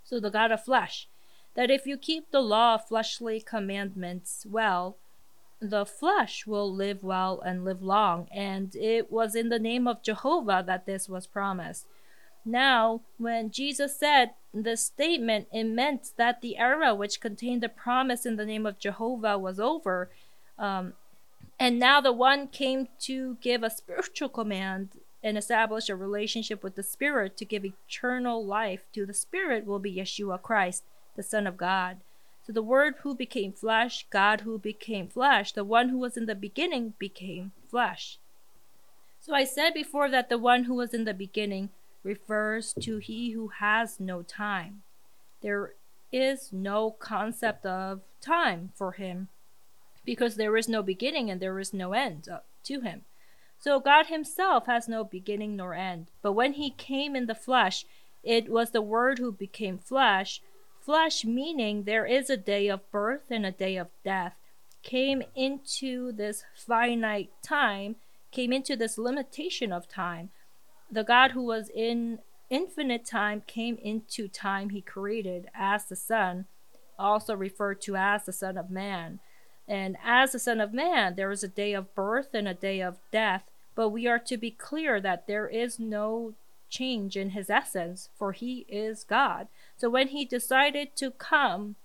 [0.03, 1.07] So, the God of flesh,
[1.55, 4.97] that if you keep the law of fleshly commandments well,
[5.61, 8.27] the flesh will live well and live long.
[8.31, 11.87] And it was in the name of Jehovah that this was promised.
[12.45, 18.25] Now, when Jesus said this statement, it meant that the era which contained the promise
[18.25, 20.09] in the name of Jehovah was over.
[20.59, 20.93] Um,
[21.59, 24.89] and now the one came to give a spiritual command
[25.23, 29.79] and establish a relationship with the Spirit to give eternal life to the Spirit will
[29.79, 30.83] be Yeshua Christ,
[31.15, 31.97] the Son of God.
[32.45, 36.25] So the Word who became flesh, God who became flesh, the one who was in
[36.25, 38.19] the beginning became flesh.
[39.21, 41.69] So I said before that the one who was in the beginning
[42.03, 44.81] refers to he who has no time.
[45.41, 45.75] There
[46.11, 49.29] is no concept of time for him
[50.03, 53.03] because there is no beginning and there is no end uh, to him.
[53.63, 56.07] So God himself has no beginning nor end.
[56.21, 57.85] But when he came in the flesh,
[58.23, 60.41] it was the Word who became flesh.
[60.81, 64.35] Flesh meaning there is a day of birth and a day of death,
[64.81, 67.95] came into this finite time,
[68.31, 70.29] came into this limitation of time
[70.93, 76.45] the God who was in infinite time came into time he created as the Son,
[76.99, 79.19] also referred to as the Son of Man.
[79.67, 82.81] And as the Son of Man, there is a day of birth and a day
[82.81, 83.43] of death,
[83.75, 86.33] but we are to be clear that there is no
[86.69, 89.47] change in his essence, for he is God.
[89.77, 91.75] So when he decided to come,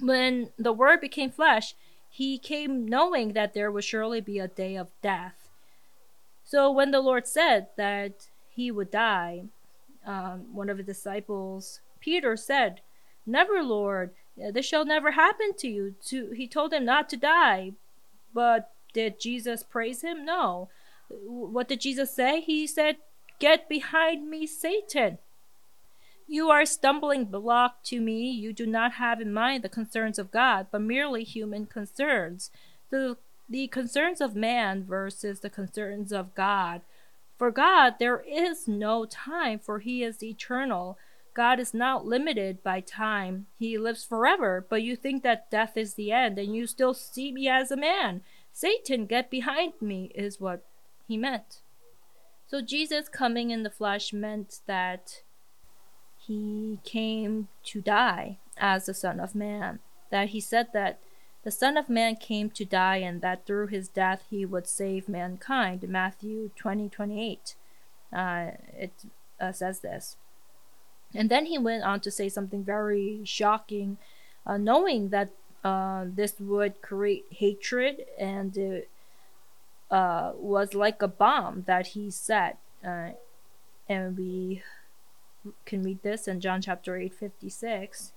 [0.00, 1.74] when the Word became flesh,
[2.08, 5.48] he came knowing that there would surely be a day of death.
[6.44, 9.44] So when the Lord said that he would die,
[10.04, 12.80] um, one of the disciples, Peter, said,
[13.24, 15.94] Never, Lord, this shall never happen to you.
[16.06, 17.72] To, he told him not to die.
[18.34, 20.24] But did Jesus praise him?
[20.24, 20.68] No.
[21.10, 22.40] What did Jesus say?
[22.40, 22.96] He said,
[23.38, 25.18] Get behind me, Satan.
[26.26, 28.30] You are a stumbling block to me.
[28.30, 32.50] You do not have in mind the concerns of God, but merely human concerns.
[32.90, 33.16] The
[33.48, 36.82] the concerns of man versus the concerns of God.
[37.36, 40.98] For God, there is no time, for He is eternal.
[41.34, 43.46] God is not limited by time.
[43.58, 47.32] He lives forever, but you think that death is the end, and you still see
[47.32, 48.20] me as a man.
[48.52, 50.64] Satan, get behind me, is what
[51.10, 51.60] he meant.
[52.46, 55.22] So Jesus coming in the flesh meant that
[56.16, 59.80] he came to die as the Son of Man.
[60.10, 61.00] That he said that
[61.42, 65.08] the Son of Man came to die, and that through his death he would save
[65.08, 65.88] mankind.
[65.88, 67.54] Matthew 20 28.
[68.12, 68.92] Uh, it
[69.40, 70.16] uh, says this.
[71.14, 73.98] And then he went on to say something very shocking,
[74.46, 75.30] uh, knowing that
[75.64, 78.88] uh, this would create hatred and it
[79.90, 82.58] uh, was like a bomb that he set.
[82.86, 83.10] Uh,
[83.88, 84.62] and we
[85.64, 88.12] can read this in John chapter 8 56.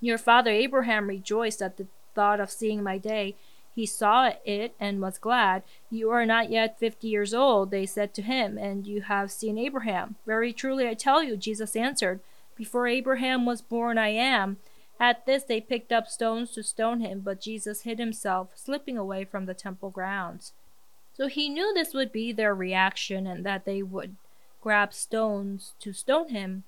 [0.00, 3.36] Your father Abraham rejoiced at the thought of seeing my day.
[3.74, 5.62] He saw it and was glad.
[5.88, 9.56] You are not yet fifty years old, they said to him, and you have seen
[9.56, 10.16] Abraham.
[10.26, 12.20] Very truly I tell you, Jesus answered,
[12.56, 14.56] Before Abraham was born, I am.
[14.98, 19.24] At this they picked up stones to stone him, but Jesus hid himself, slipping away
[19.24, 20.52] from the temple grounds.
[21.18, 24.14] So he knew this would be their reaction and that they would
[24.62, 26.62] grab stones to stone him,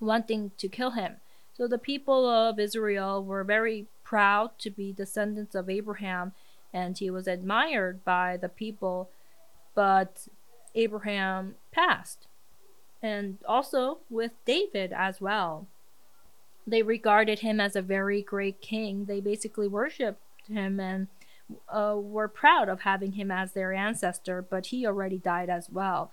[0.00, 1.16] wanting to kill him.
[1.56, 6.32] So the people of Israel were very proud to be descendants of Abraham,
[6.72, 9.08] and he was admired by the people.
[9.76, 10.26] But
[10.74, 12.26] Abraham passed,
[13.00, 15.68] and also with David as well.
[16.66, 19.04] They regarded him as a very great king.
[19.04, 21.06] They basically worshipped him and
[21.68, 26.10] uh, were proud of having him as their ancestor, but he already died as well.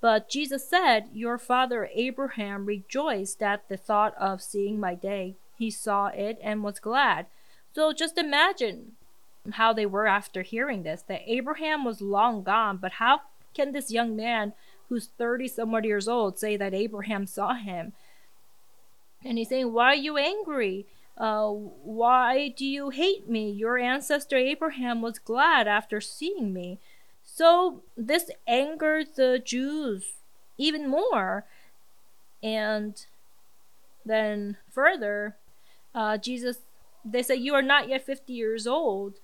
[0.00, 5.36] But Jesus said, Your father Abraham rejoiced at the thought of seeing my day.
[5.56, 7.26] He saw it and was glad.
[7.72, 8.92] So just imagine
[9.52, 13.20] how they were after hearing this that Abraham was long gone, but how
[13.54, 14.52] can this young man
[14.88, 17.92] who's 30 somewhat years old say that Abraham saw him?
[19.24, 20.86] And he's saying, Why are you angry?
[21.16, 23.50] Uh, why do you hate me?
[23.50, 26.78] Your ancestor Abraham was glad after seeing me.
[27.22, 30.04] So this angered the Jews
[30.58, 31.44] even more.
[32.42, 33.04] And
[34.04, 35.36] then further,
[35.94, 36.58] uh, Jesus,
[37.04, 39.14] they said, You are not yet 50 years old.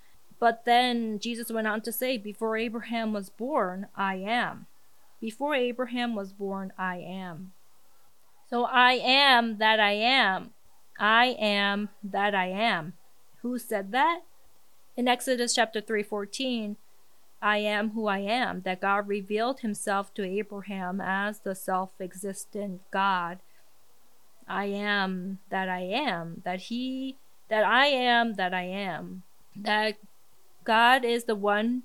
[0.41, 4.66] But then Jesus went on to say, Before Abraham was born, I am.
[5.20, 7.53] Before Abraham was born, I am.
[8.49, 10.51] So I am that I am.
[10.99, 12.94] I am that I am.
[13.42, 14.22] Who said that?
[14.96, 16.76] In Exodus chapter 3:14,
[17.40, 23.38] I am who I am, that God revealed himself to Abraham as the self-existent God.
[24.49, 27.16] I am that I am, that he
[27.49, 29.22] that I am that I am.
[29.57, 29.96] That
[30.64, 31.84] God is the one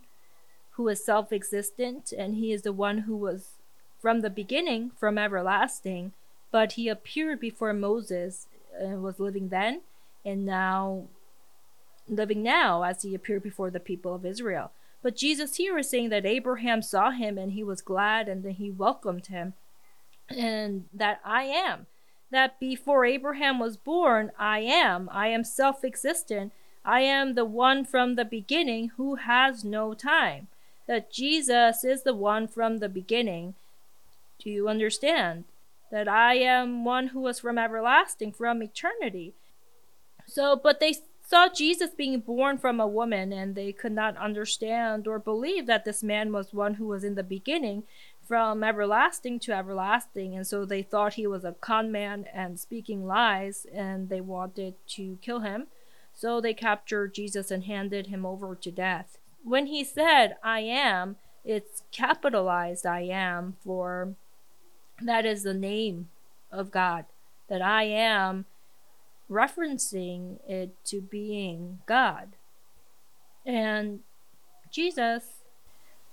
[0.72, 3.52] who is self existent, and He is the one who was
[4.00, 6.14] from the beginning, from everlasting.
[6.52, 8.48] But He appeared before Moses
[8.80, 9.82] and was living then,
[10.26, 11.04] and now
[12.08, 14.72] living now as He appeared before the people of Israel.
[15.02, 18.54] But Jesus here is saying that Abraham saw Him and He was glad and then
[18.54, 19.54] He welcomed Him,
[20.30, 21.88] and that I am.
[22.32, 25.08] That before Abraham was born, I am.
[25.12, 26.52] I am self existent
[26.86, 30.48] I am the one from the beginning who has no time.
[30.86, 33.56] That Jesus is the one from the beginning.
[34.40, 35.46] Do you understand?
[35.94, 39.36] That I am one who was from everlasting, from eternity.
[40.26, 45.08] So, but they saw Jesus being born from a woman, and they could not understand
[45.08, 47.84] or believe that this man was one who was in the beginning,
[48.28, 50.36] from everlasting to everlasting.
[50.36, 54.74] And so they thought he was a con man and speaking lies, and they wanted
[54.96, 55.68] to kill him.
[56.12, 59.20] So they captured Jesus and handed him over to death.
[59.44, 64.16] When he said, I am, it's capitalized I am, for
[65.02, 66.10] that is the name
[66.52, 67.06] of God.
[67.50, 68.46] That I am
[69.30, 72.30] referencing it to being God.
[73.46, 74.00] And
[74.72, 75.42] Jesus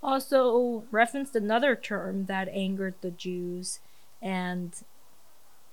[0.03, 3.81] also referenced another term that angered the Jews,
[4.21, 4.75] and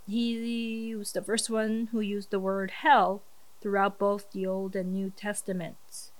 [0.08, 3.22] he was the first one who used the word hell
[3.62, 6.12] throughout both the Old and New Testaments.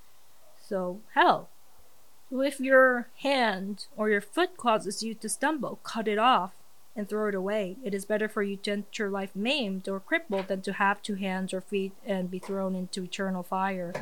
[0.62, 1.50] So, hell.
[2.30, 6.52] So if your hand or your foot causes you to stumble, cut it off
[6.98, 7.78] and throw it away.
[7.84, 11.14] It is better for you to enter life maimed or crippled than to have two
[11.14, 13.93] hands or feet and be thrown into eternal fire.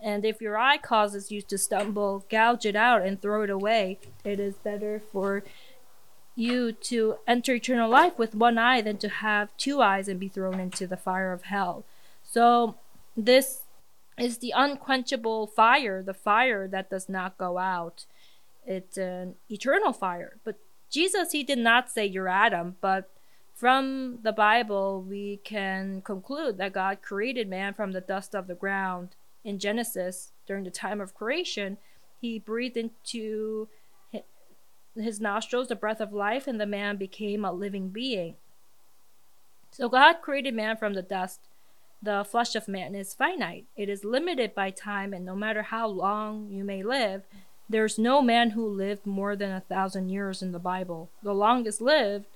[0.00, 3.98] And if your eye causes you to stumble, gouge it out and throw it away.
[4.24, 5.42] It is better for
[6.36, 10.28] you to enter eternal life with one eye than to have two eyes and be
[10.28, 11.84] thrown into the fire of hell.
[12.22, 12.76] So
[13.16, 13.62] this
[14.18, 18.04] is the unquenchable fire, the fire that does not go out.
[18.66, 20.36] It's an eternal fire.
[20.44, 20.58] But
[20.90, 23.10] Jesus, he did not say you're Adam, but
[23.54, 28.54] from the Bible, we can conclude that God created man from the dust of the
[28.54, 29.16] ground.
[29.44, 31.78] In Genesis, during the time of creation,
[32.20, 33.68] he breathed into
[34.94, 38.34] his nostrils the breath of life, and the man became a living being.
[39.70, 41.40] So God created man from the dust
[42.00, 43.66] the flesh of man is finite.
[43.76, 47.22] It is limited by time, and no matter how long you may live,
[47.68, 51.10] there's no man who lived more than a thousand years in the Bible.
[51.22, 52.26] The longest lived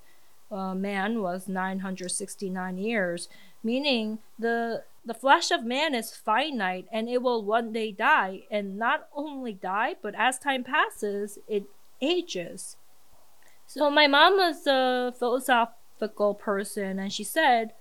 [0.51, 3.27] uh, man was 969 years,
[3.63, 8.77] meaning the the flesh of man is finite and it will one day die, and
[8.77, 11.65] not only die, but as time passes, it
[12.01, 12.77] ages.
[13.67, 17.73] So my mom was a philosophical person, and she said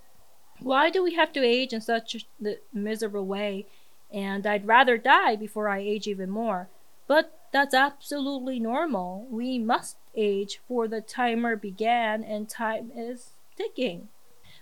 [0.63, 3.67] why do we have to age in such a miserable way?
[4.13, 6.69] And I'd rather die before I age even more.
[7.07, 9.27] But that's absolutely normal.
[9.31, 14.09] We must age, for the timer began and time is ticking.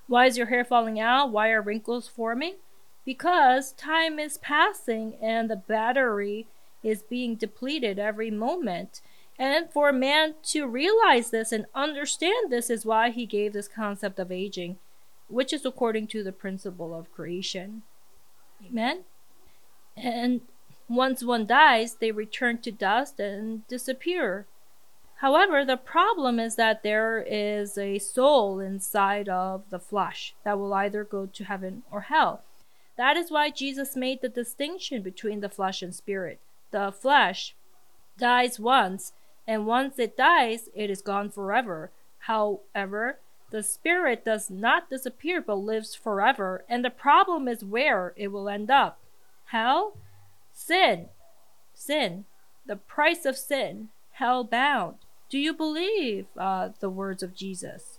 [0.07, 1.31] Why is your hair falling out?
[1.31, 2.57] Why are wrinkles forming?
[3.05, 6.47] Because time is passing and the battery
[6.83, 9.01] is being depleted every moment.
[9.39, 13.69] And for a man to realize this and understand this is why he gave this
[13.69, 14.79] concept of aging
[15.31, 17.83] which is according to the principle of creation.
[18.67, 19.05] Amen?
[19.97, 20.41] And
[20.91, 24.47] once one dies, they return to dust and disappear.
[25.19, 30.75] However, the problem is that there is a soul inside of the flesh that will
[30.75, 32.43] either go to heaven or hell.
[32.97, 36.41] That is why Jesus made the distinction between the flesh and spirit.
[36.73, 37.55] The flesh
[38.19, 39.13] dies once,
[39.47, 41.93] and once it dies, it is gone forever.
[42.21, 43.21] However,
[43.51, 48.49] the spirit does not disappear but lives forever, and the problem is where it will
[48.49, 48.99] end up.
[49.47, 49.95] Hell?
[50.61, 51.09] Sin.
[51.73, 52.27] Sin.
[52.67, 53.89] The price of sin.
[54.13, 54.97] Hell bound.
[55.31, 57.99] Do you believe uh, the words of Jesus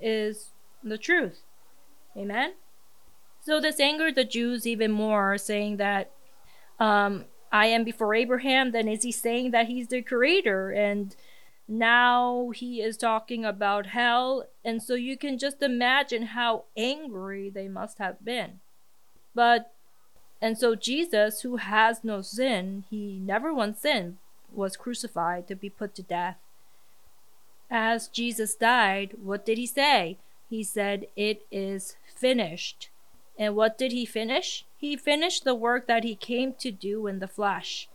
[0.00, 0.50] is
[0.84, 1.40] the truth?
[2.16, 2.54] Amen?
[3.42, 6.12] So this angered the Jews even more, saying that
[6.78, 10.70] um, I am before Abraham, then is he saying that he's the creator?
[10.70, 11.16] And
[11.66, 17.68] now he is talking about hell, and so you can just imagine how angry they
[17.68, 18.60] must have been.
[19.34, 19.72] But,
[20.40, 24.16] and so Jesus, who has no sin, he never once sinned,
[24.52, 26.38] was crucified to be put to death.
[27.70, 30.18] As Jesus died, what did he say?
[30.48, 32.88] He said, It is finished.
[33.38, 34.64] And what did he finish?
[34.76, 37.88] He finished the work that he came to do in the flesh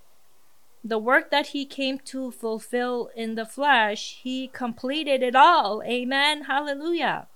[0.85, 5.81] the work that he came to fulfill in the flesh, he completed it all.
[5.83, 6.43] Amen.
[6.43, 7.27] Hallelujah.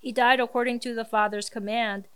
[0.00, 2.08] He died according to the Father's command,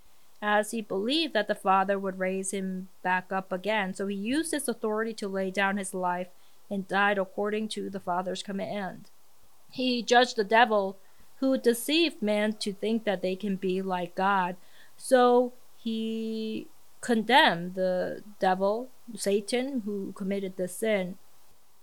[0.42, 3.92] as he believed that the Father would raise him back up again.
[3.94, 6.28] So he used his authority to lay down his life
[6.70, 9.10] and died according to the Father's command.
[9.70, 10.96] He judged the devil
[11.40, 14.56] who deceived man to think that they can be like God.
[14.96, 16.68] So he
[17.00, 21.16] condemned the devil, Satan, who committed the sin.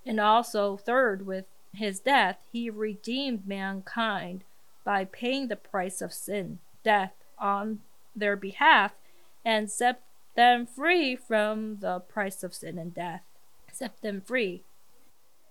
[0.05, 4.43] And also, third, with his death, he redeemed mankind
[4.83, 7.79] by paying the price of sin, death, on
[8.19, 8.93] their behalf,
[9.45, 10.01] and set
[10.35, 13.23] them free from the price of sin and death.
[13.71, 14.63] Set them free.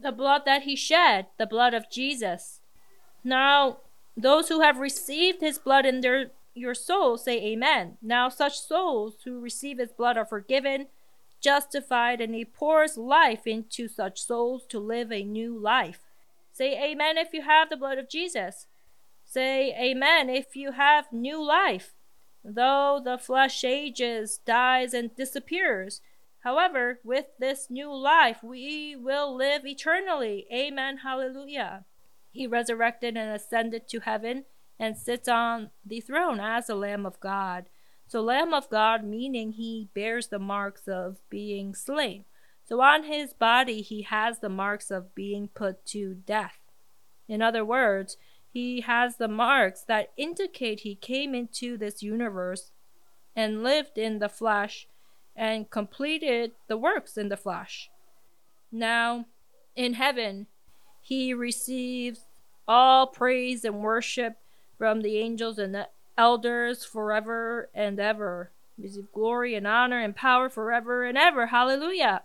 [0.00, 2.60] The blood that he shed, the blood of Jesus.
[3.24, 3.78] Now,
[4.16, 7.98] those who have received his blood in their your souls say amen.
[8.00, 10.86] Now such souls who receive his blood are forgiven,
[11.40, 16.00] justified, and he pours life into such souls to live a new life.
[16.52, 18.66] Say amen if you have the blood of Jesus.
[19.22, 21.92] Say amen if you have new life.
[22.48, 26.00] Though the flesh ages, dies, and disappears,
[26.44, 30.46] however, with this new life we will live eternally.
[30.52, 30.98] Amen.
[30.98, 31.84] Hallelujah.
[32.30, 34.44] He resurrected and ascended to heaven
[34.78, 37.68] and sits on the throne as the Lamb of God.
[38.06, 42.26] So, Lamb of God, meaning he bears the marks of being slain.
[42.64, 46.60] So, on his body, he has the marks of being put to death.
[47.26, 48.16] In other words,
[48.56, 52.70] he has the marks that indicate he came into this universe
[53.36, 54.86] and lived in the flesh
[55.36, 57.90] and completed the works in the flesh.
[58.72, 59.26] Now,
[59.74, 60.46] in heaven,
[61.02, 62.24] he receives
[62.66, 64.38] all praise and worship
[64.78, 68.52] from the angels and the elders forever and ever.
[68.78, 71.48] Receive glory and honor and power forever and ever.
[71.48, 72.22] Hallelujah.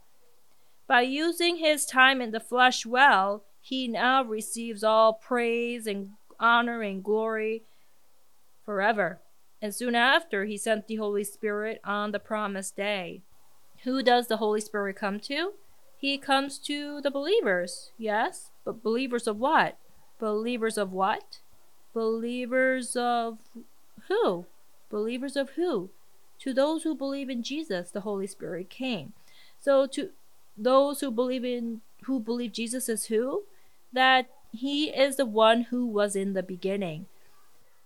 [0.87, 6.11] By using his time in the flesh well, he now receives all praise and
[6.41, 7.63] honor and glory
[8.65, 9.19] forever.
[9.61, 13.21] And soon after, he sent the Holy Spirit on the promised day.
[13.83, 15.53] Who does the Holy Spirit come to?
[15.97, 19.77] He comes to the believers, yes, but believers of what?
[20.19, 21.39] Believers of what?
[21.93, 23.37] Believers of
[24.07, 24.45] who?
[24.89, 25.91] Believers of who?
[26.39, 29.13] To those who believe in Jesus, the Holy Spirit came.
[29.59, 30.09] So to
[30.57, 33.43] those who believe in who believe Jesus is who?
[33.93, 37.07] That he is the one who was in the beginning.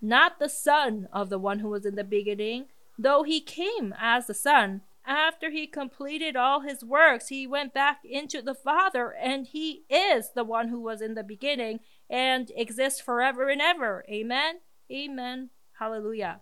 [0.02, 2.66] Not the son of the one who was in the beginning,
[2.98, 4.82] though he came as the son.
[5.08, 10.32] After he completed all his works, he went back into the Father, and he is
[10.32, 14.04] the one who was in the beginning and exists forever and ever.
[14.10, 14.56] Amen.
[14.92, 15.52] Amen.
[15.80, 16.42] Hallelujah.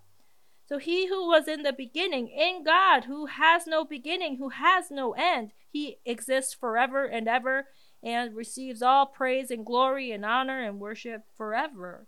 [0.65, 4.89] So he who was in the beginning, in God, who has no beginning, who has
[4.89, 7.67] no end, he exists forever and ever
[8.03, 12.07] and receives all praise and glory and honor and worship forever.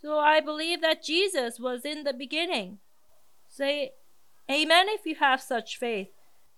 [0.00, 2.78] So I believe that Jesus was in the beginning.
[3.48, 3.92] Say
[4.50, 6.08] amen if you have such faith.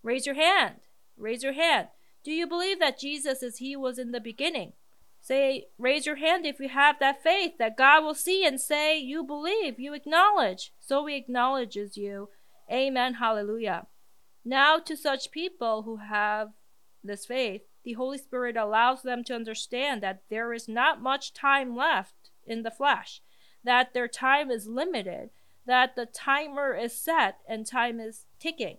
[0.03, 0.77] Raise your hand.
[1.17, 1.89] Raise your hand.
[2.25, 4.73] Do you believe that Jesus is he was in the beginning?
[5.25, 8.99] Say, raise your hand if you have that faith that God will see and say,
[8.99, 10.71] You believe, you acknowledge.
[10.81, 12.29] So He acknowledges you.
[12.71, 13.15] Amen.
[13.15, 13.87] Hallelujah.
[14.45, 16.51] Now, to such people who have
[17.03, 21.76] this faith, the Holy Spirit allows them to understand that there is not much time
[21.76, 23.20] left in the flesh,
[23.62, 25.30] that their time is limited,
[25.66, 28.78] that the timer is set and time is ticking.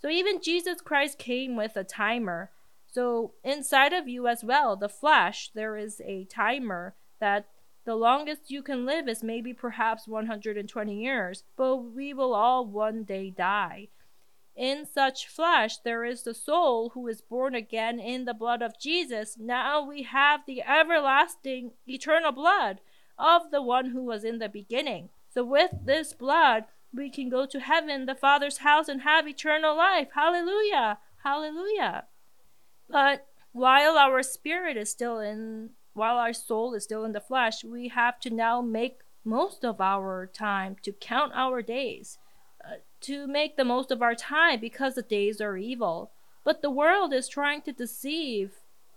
[0.00, 2.50] So, even Jesus Christ came with a timer
[2.90, 7.46] so inside of you as well, the flesh, there is a timer that
[7.84, 13.04] the longest you can live is maybe perhaps 120 years, but we will all one
[13.04, 13.88] day die.
[14.58, 18.76] In such flesh, there is the soul who is born again in the blood of
[18.76, 19.38] Jesus.
[19.38, 22.80] Now we have the everlasting, eternal blood
[23.16, 25.10] of the one who was in the beginning.
[25.28, 29.76] So with this blood, we can go to heaven, the Father's house, and have eternal
[29.76, 30.08] life.
[30.16, 30.98] Hallelujah!
[31.22, 32.06] Hallelujah!
[32.90, 37.62] But while our spirit is still in, while our soul is still in the flesh,
[37.62, 42.18] we have to now make most of our time to count our days,
[43.02, 46.10] to make the most of our time because the days are evil.
[46.44, 48.52] But the world is trying to deceive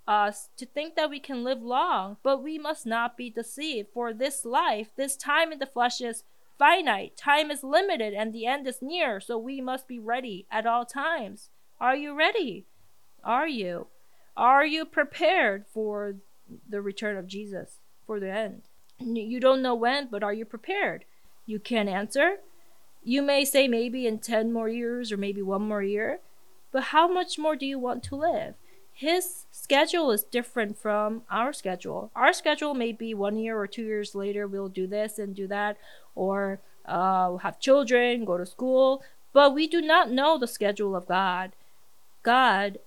[0.08, 3.90] us to think that we can live long, but we must not be deceived.
[3.94, 6.24] For this life, this time in the flesh is
[6.58, 10.66] finite, time is limited, and the end is near, so we must be ready at
[10.66, 11.50] all times.
[11.80, 12.66] Are you ready?
[13.24, 13.88] Are you?
[14.36, 16.16] Are you prepared for
[16.70, 18.64] the return of Jesus, for the end?
[19.00, 21.06] You don't know when, but are you prepared?
[21.46, 22.38] You can't answer.
[23.04, 26.20] You may say maybe in 10 more years or maybe one more year,
[26.72, 28.56] but how much more do you want to live?
[28.94, 32.12] His schedule is different from our schedule.
[32.16, 35.48] Our schedule may be one year or two years later, we'll do this and do
[35.48, 35.78] that,
[36.14, 41.08] or uh, have children, go to school, but we do not know the schedule of
[41.08, 41.52] God.
[42.24, 42.80] God,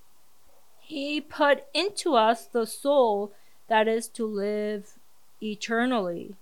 [0.80, 3.32] He put into us the soul
[3.68, 4.94] that is to live
[5.42, 6.34] eternally.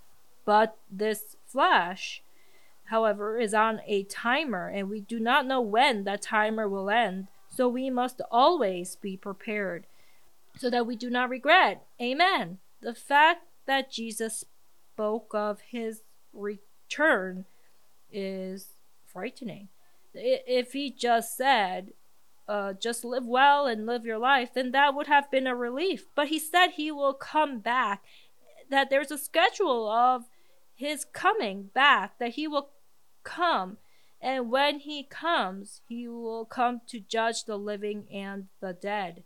[0.45, 2.21] But this flesh,
[2.93, 7.27] however, is on a timer, and we do not know when that timer will end.
[7.49, 9.87] So we must always be prepared
[10.59, 11.87] so that we do not regret.
[11.99, 12.59] Amen.
[12.81, 14.45] The fact that Jesus
[14.93, 17.45] spoke of his return
[18.11, 18.67] is
[19.07, 19.69] frightening.
[20.13, 21.93] If he just said,
[22.47, 26.05] uh, just live well and live your life, then that would have been a relief.
[26.13, 28.03] But he said he will come back,
[28.69, 30.25] that there's a schedule of
[30.75, 32.69] his coming back, that he will
[33.23, 33.77] come.
[34.21, 39.23] And when he comes, he will come to judge the living and the dead.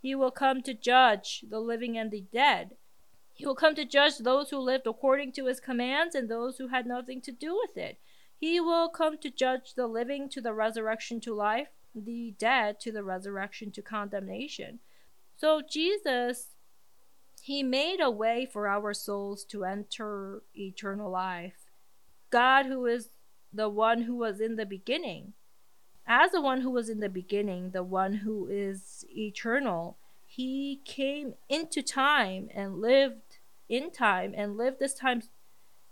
[0.00, 2.76] He will come to judge the living and the dead.
[3.34, 6.68] He will come to judge those who lived according to his commands and those who
[6.68, 7.98] had nothing to do with it.
[8.38, 12.90] He will come to judge the living to the resurrection to life, the dead to
[12.90, 14.80] the resurrection to condemnation.
[15.36, 16.48] So Jesus,
[17.40, 21.66] he made a way for our souls to enter eternal life.
[22.30, 23.10] God, who is
[23.52, 25.34] the one who was in the beginning,
[26.06, 29.96] as the one who was in the beginning, the one who is eternal,
[30.26, 33.38] he came into time and lived
[33.68, 35.22] in time and lived this time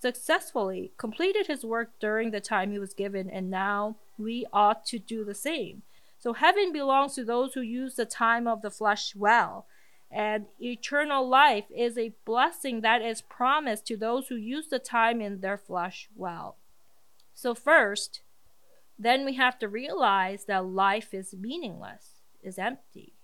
[0.01, 4.99] successfully, completed his work during the time he was given, and now we ought to
[4.99, 5.83] do the same.
[6.19, 9.67] So heaven belongs to those who use the time of the flesh well.
[10.11, 15.21] And eternal life is a blessing that is promised to those who use the time
[15.21, 16.57] in their flesh well.
[17.41, 18.20] So, first,
[18.99, 23.14] then we have to realize that life is meaningless, is empty.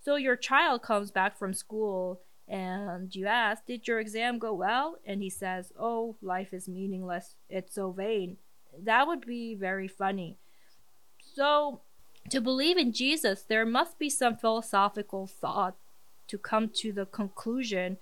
[0.00, 4.96] So, your child comes back from school and you ask, Did your exam go well?
[5.04, 7.36] And he says, Oh, life is meaningless.
[7.50, 8.38] It's so vain.
[8.82, 10.38] That would be very funny.
[11.20, 11.82] So,
[12.30, 15.76] to believe in Jesus, there must be some philosophical thought
[16.28, 17.98] to come to the conclusion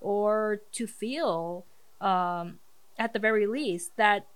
[0.00, 1.66] or to feel,
[2.00, 2.60] um,
[2.98, 4.26] at the very least, that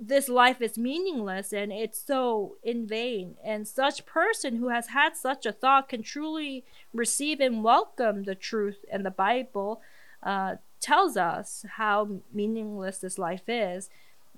[0.00, 3.36] this life is meaningless and it's so in vain.
[3.44, 8.34] And such person who has had such a thought can truly receive and welcome the
[8.34, 9.80] truth and the Bible
[10.22, 13.88] uh, tells us how meaningless this life is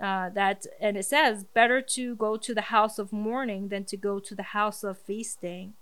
[0.01, 3.97] uh, that and it says better to go to the house of mourning than to
[3.97, 5.75] go to the house of feasting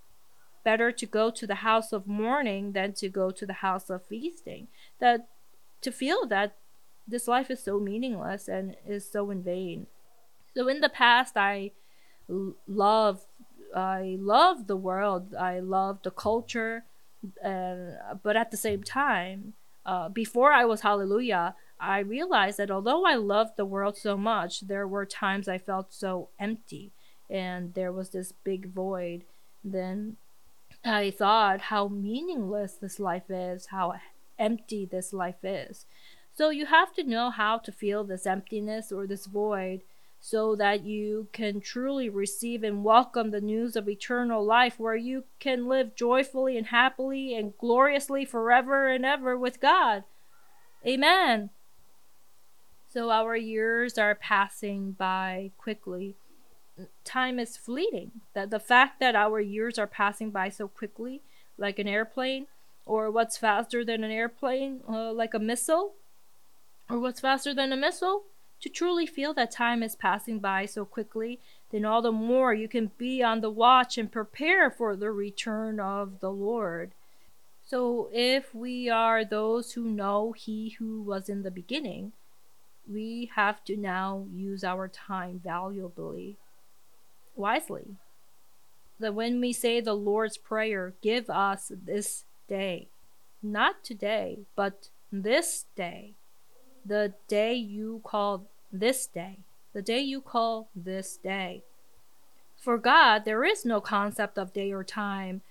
[0.65, 4.05] better to go to the house of mourning than to go to the house of
[4.07, 5.29] feasting that
[5.81, 6.57] to feel that
[7.07, 9.87] this life is so meaningless and is so in vain
[10.55, 11.71] so in the past i
[12.67, 13.23] love
[13.75, 16.85] i love the world i love the culture
[17.45, 19.55] uh, but at the same time
[19.85, 24.63] uh, before i was hallelujah I realized that although I loved the world so much,
[24.63, 26.93] there were times I felt so empty
[27.29, 29.25] and there was this big void.
[29.63, 30.17] Then
[30.85, 33.95] I thought how meaningless this life is, how
[34.39, 35.87] empty this life is.
[36.37, 39.81] So you have to know how to feel this emptiness or this void
[40.21, 45.25] so that you can truly receive and welcome the news of eternal life where you
[45.41, 50.05] can live joyfully and happily and gloriously forever and ever with God.
[50.87, 51.49] Amen.
[52.93, 56.17] So our years are passing by quickly.
[57.03, 58.11] Time is fleeting.
[58.35, 61.23] That the fact that our years are passing by so quickly,
[61.57, 62.47] like an airplane,
[62.85, 65.95] or what's faster than an airplane, uh, like a missile,
[66.89, 68.25] or what's faster than a missile,
[68.61, 71.39] to truly feel that time is passing by so quickly,
[71.71, 75.79] then all the more you can be on the watch and prepare for the return
[75.79, 76.93] of the Lord.
[77.67, 82.13] So if we are those who know He who was in the beginning,
[82.89, 86.37] we have to now use our time valuably,
[87.35, 87.97] wisely.
[89.01, 92.87] That when we say the Lord's Prayer, give us this day,
[93.43, 96.15] not today, but this day,
[96.87, 99.39] the day you call this day,
[99.73, 101.63] the day you call this day.
[102.57, 105.43] For God, there is no concept of day or time.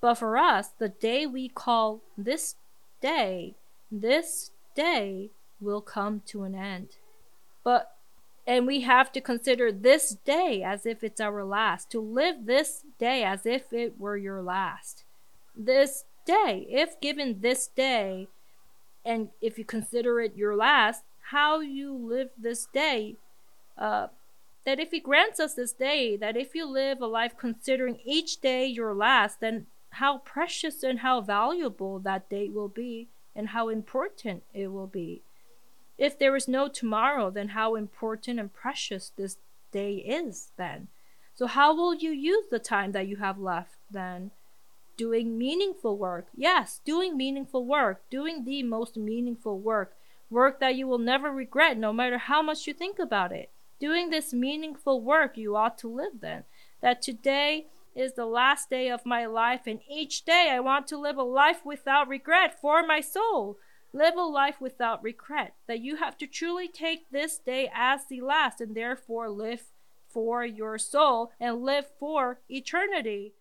[0.00, 2.56] But for us, the day we call this
[3.00, 3.54] day,
[3.90, 6.88] this day will come to an end.
[7.62, 7.92] But
[8.44, 12.82] and we have to consider this day as if it's our last, to live this
[12.98, 15.04] day as if it were your last.
[15.56, 18.26] This day, if given this day,
[19.04, 23.16] and if you consider it your last, how you live this day,
[23.78, 24.08] uh,
[24.64, 28.40] that if He grants us this day, that if you live a life considering each
[28.40, 33.68] day your last, then how precious and how valuable that day will be and how
[33.68, 35.22] important it will be.
[35.98, 39.36] If there is no tomorrow, then how important and precious this
[39.70, 40.88] day is then.
[41.34, 44.30] So, how will you use the time that you have left then?
[44.96, 46.28] Doing meaningful work.
[46.36, 48.02] Yes, doing meaningful work.
[48.10, 49.96] Doing the most meaningful work.
[50.30, 53.50] Work that you will never regret no matter how much you think about it.
[53.80, 56.44] Doing this meaningful work, you ought to live then.
[56.80, 60.96] That today is the last day of my life, and each day I want to
[60.96, 63.58] live a life without regret for my soul.
[63.92, 65.54] Live a life without regret.
[65.66, 69.64] That you have to truly take this day as the last, and therefore live
[70.08, 73.34] for your soul and live for eternity.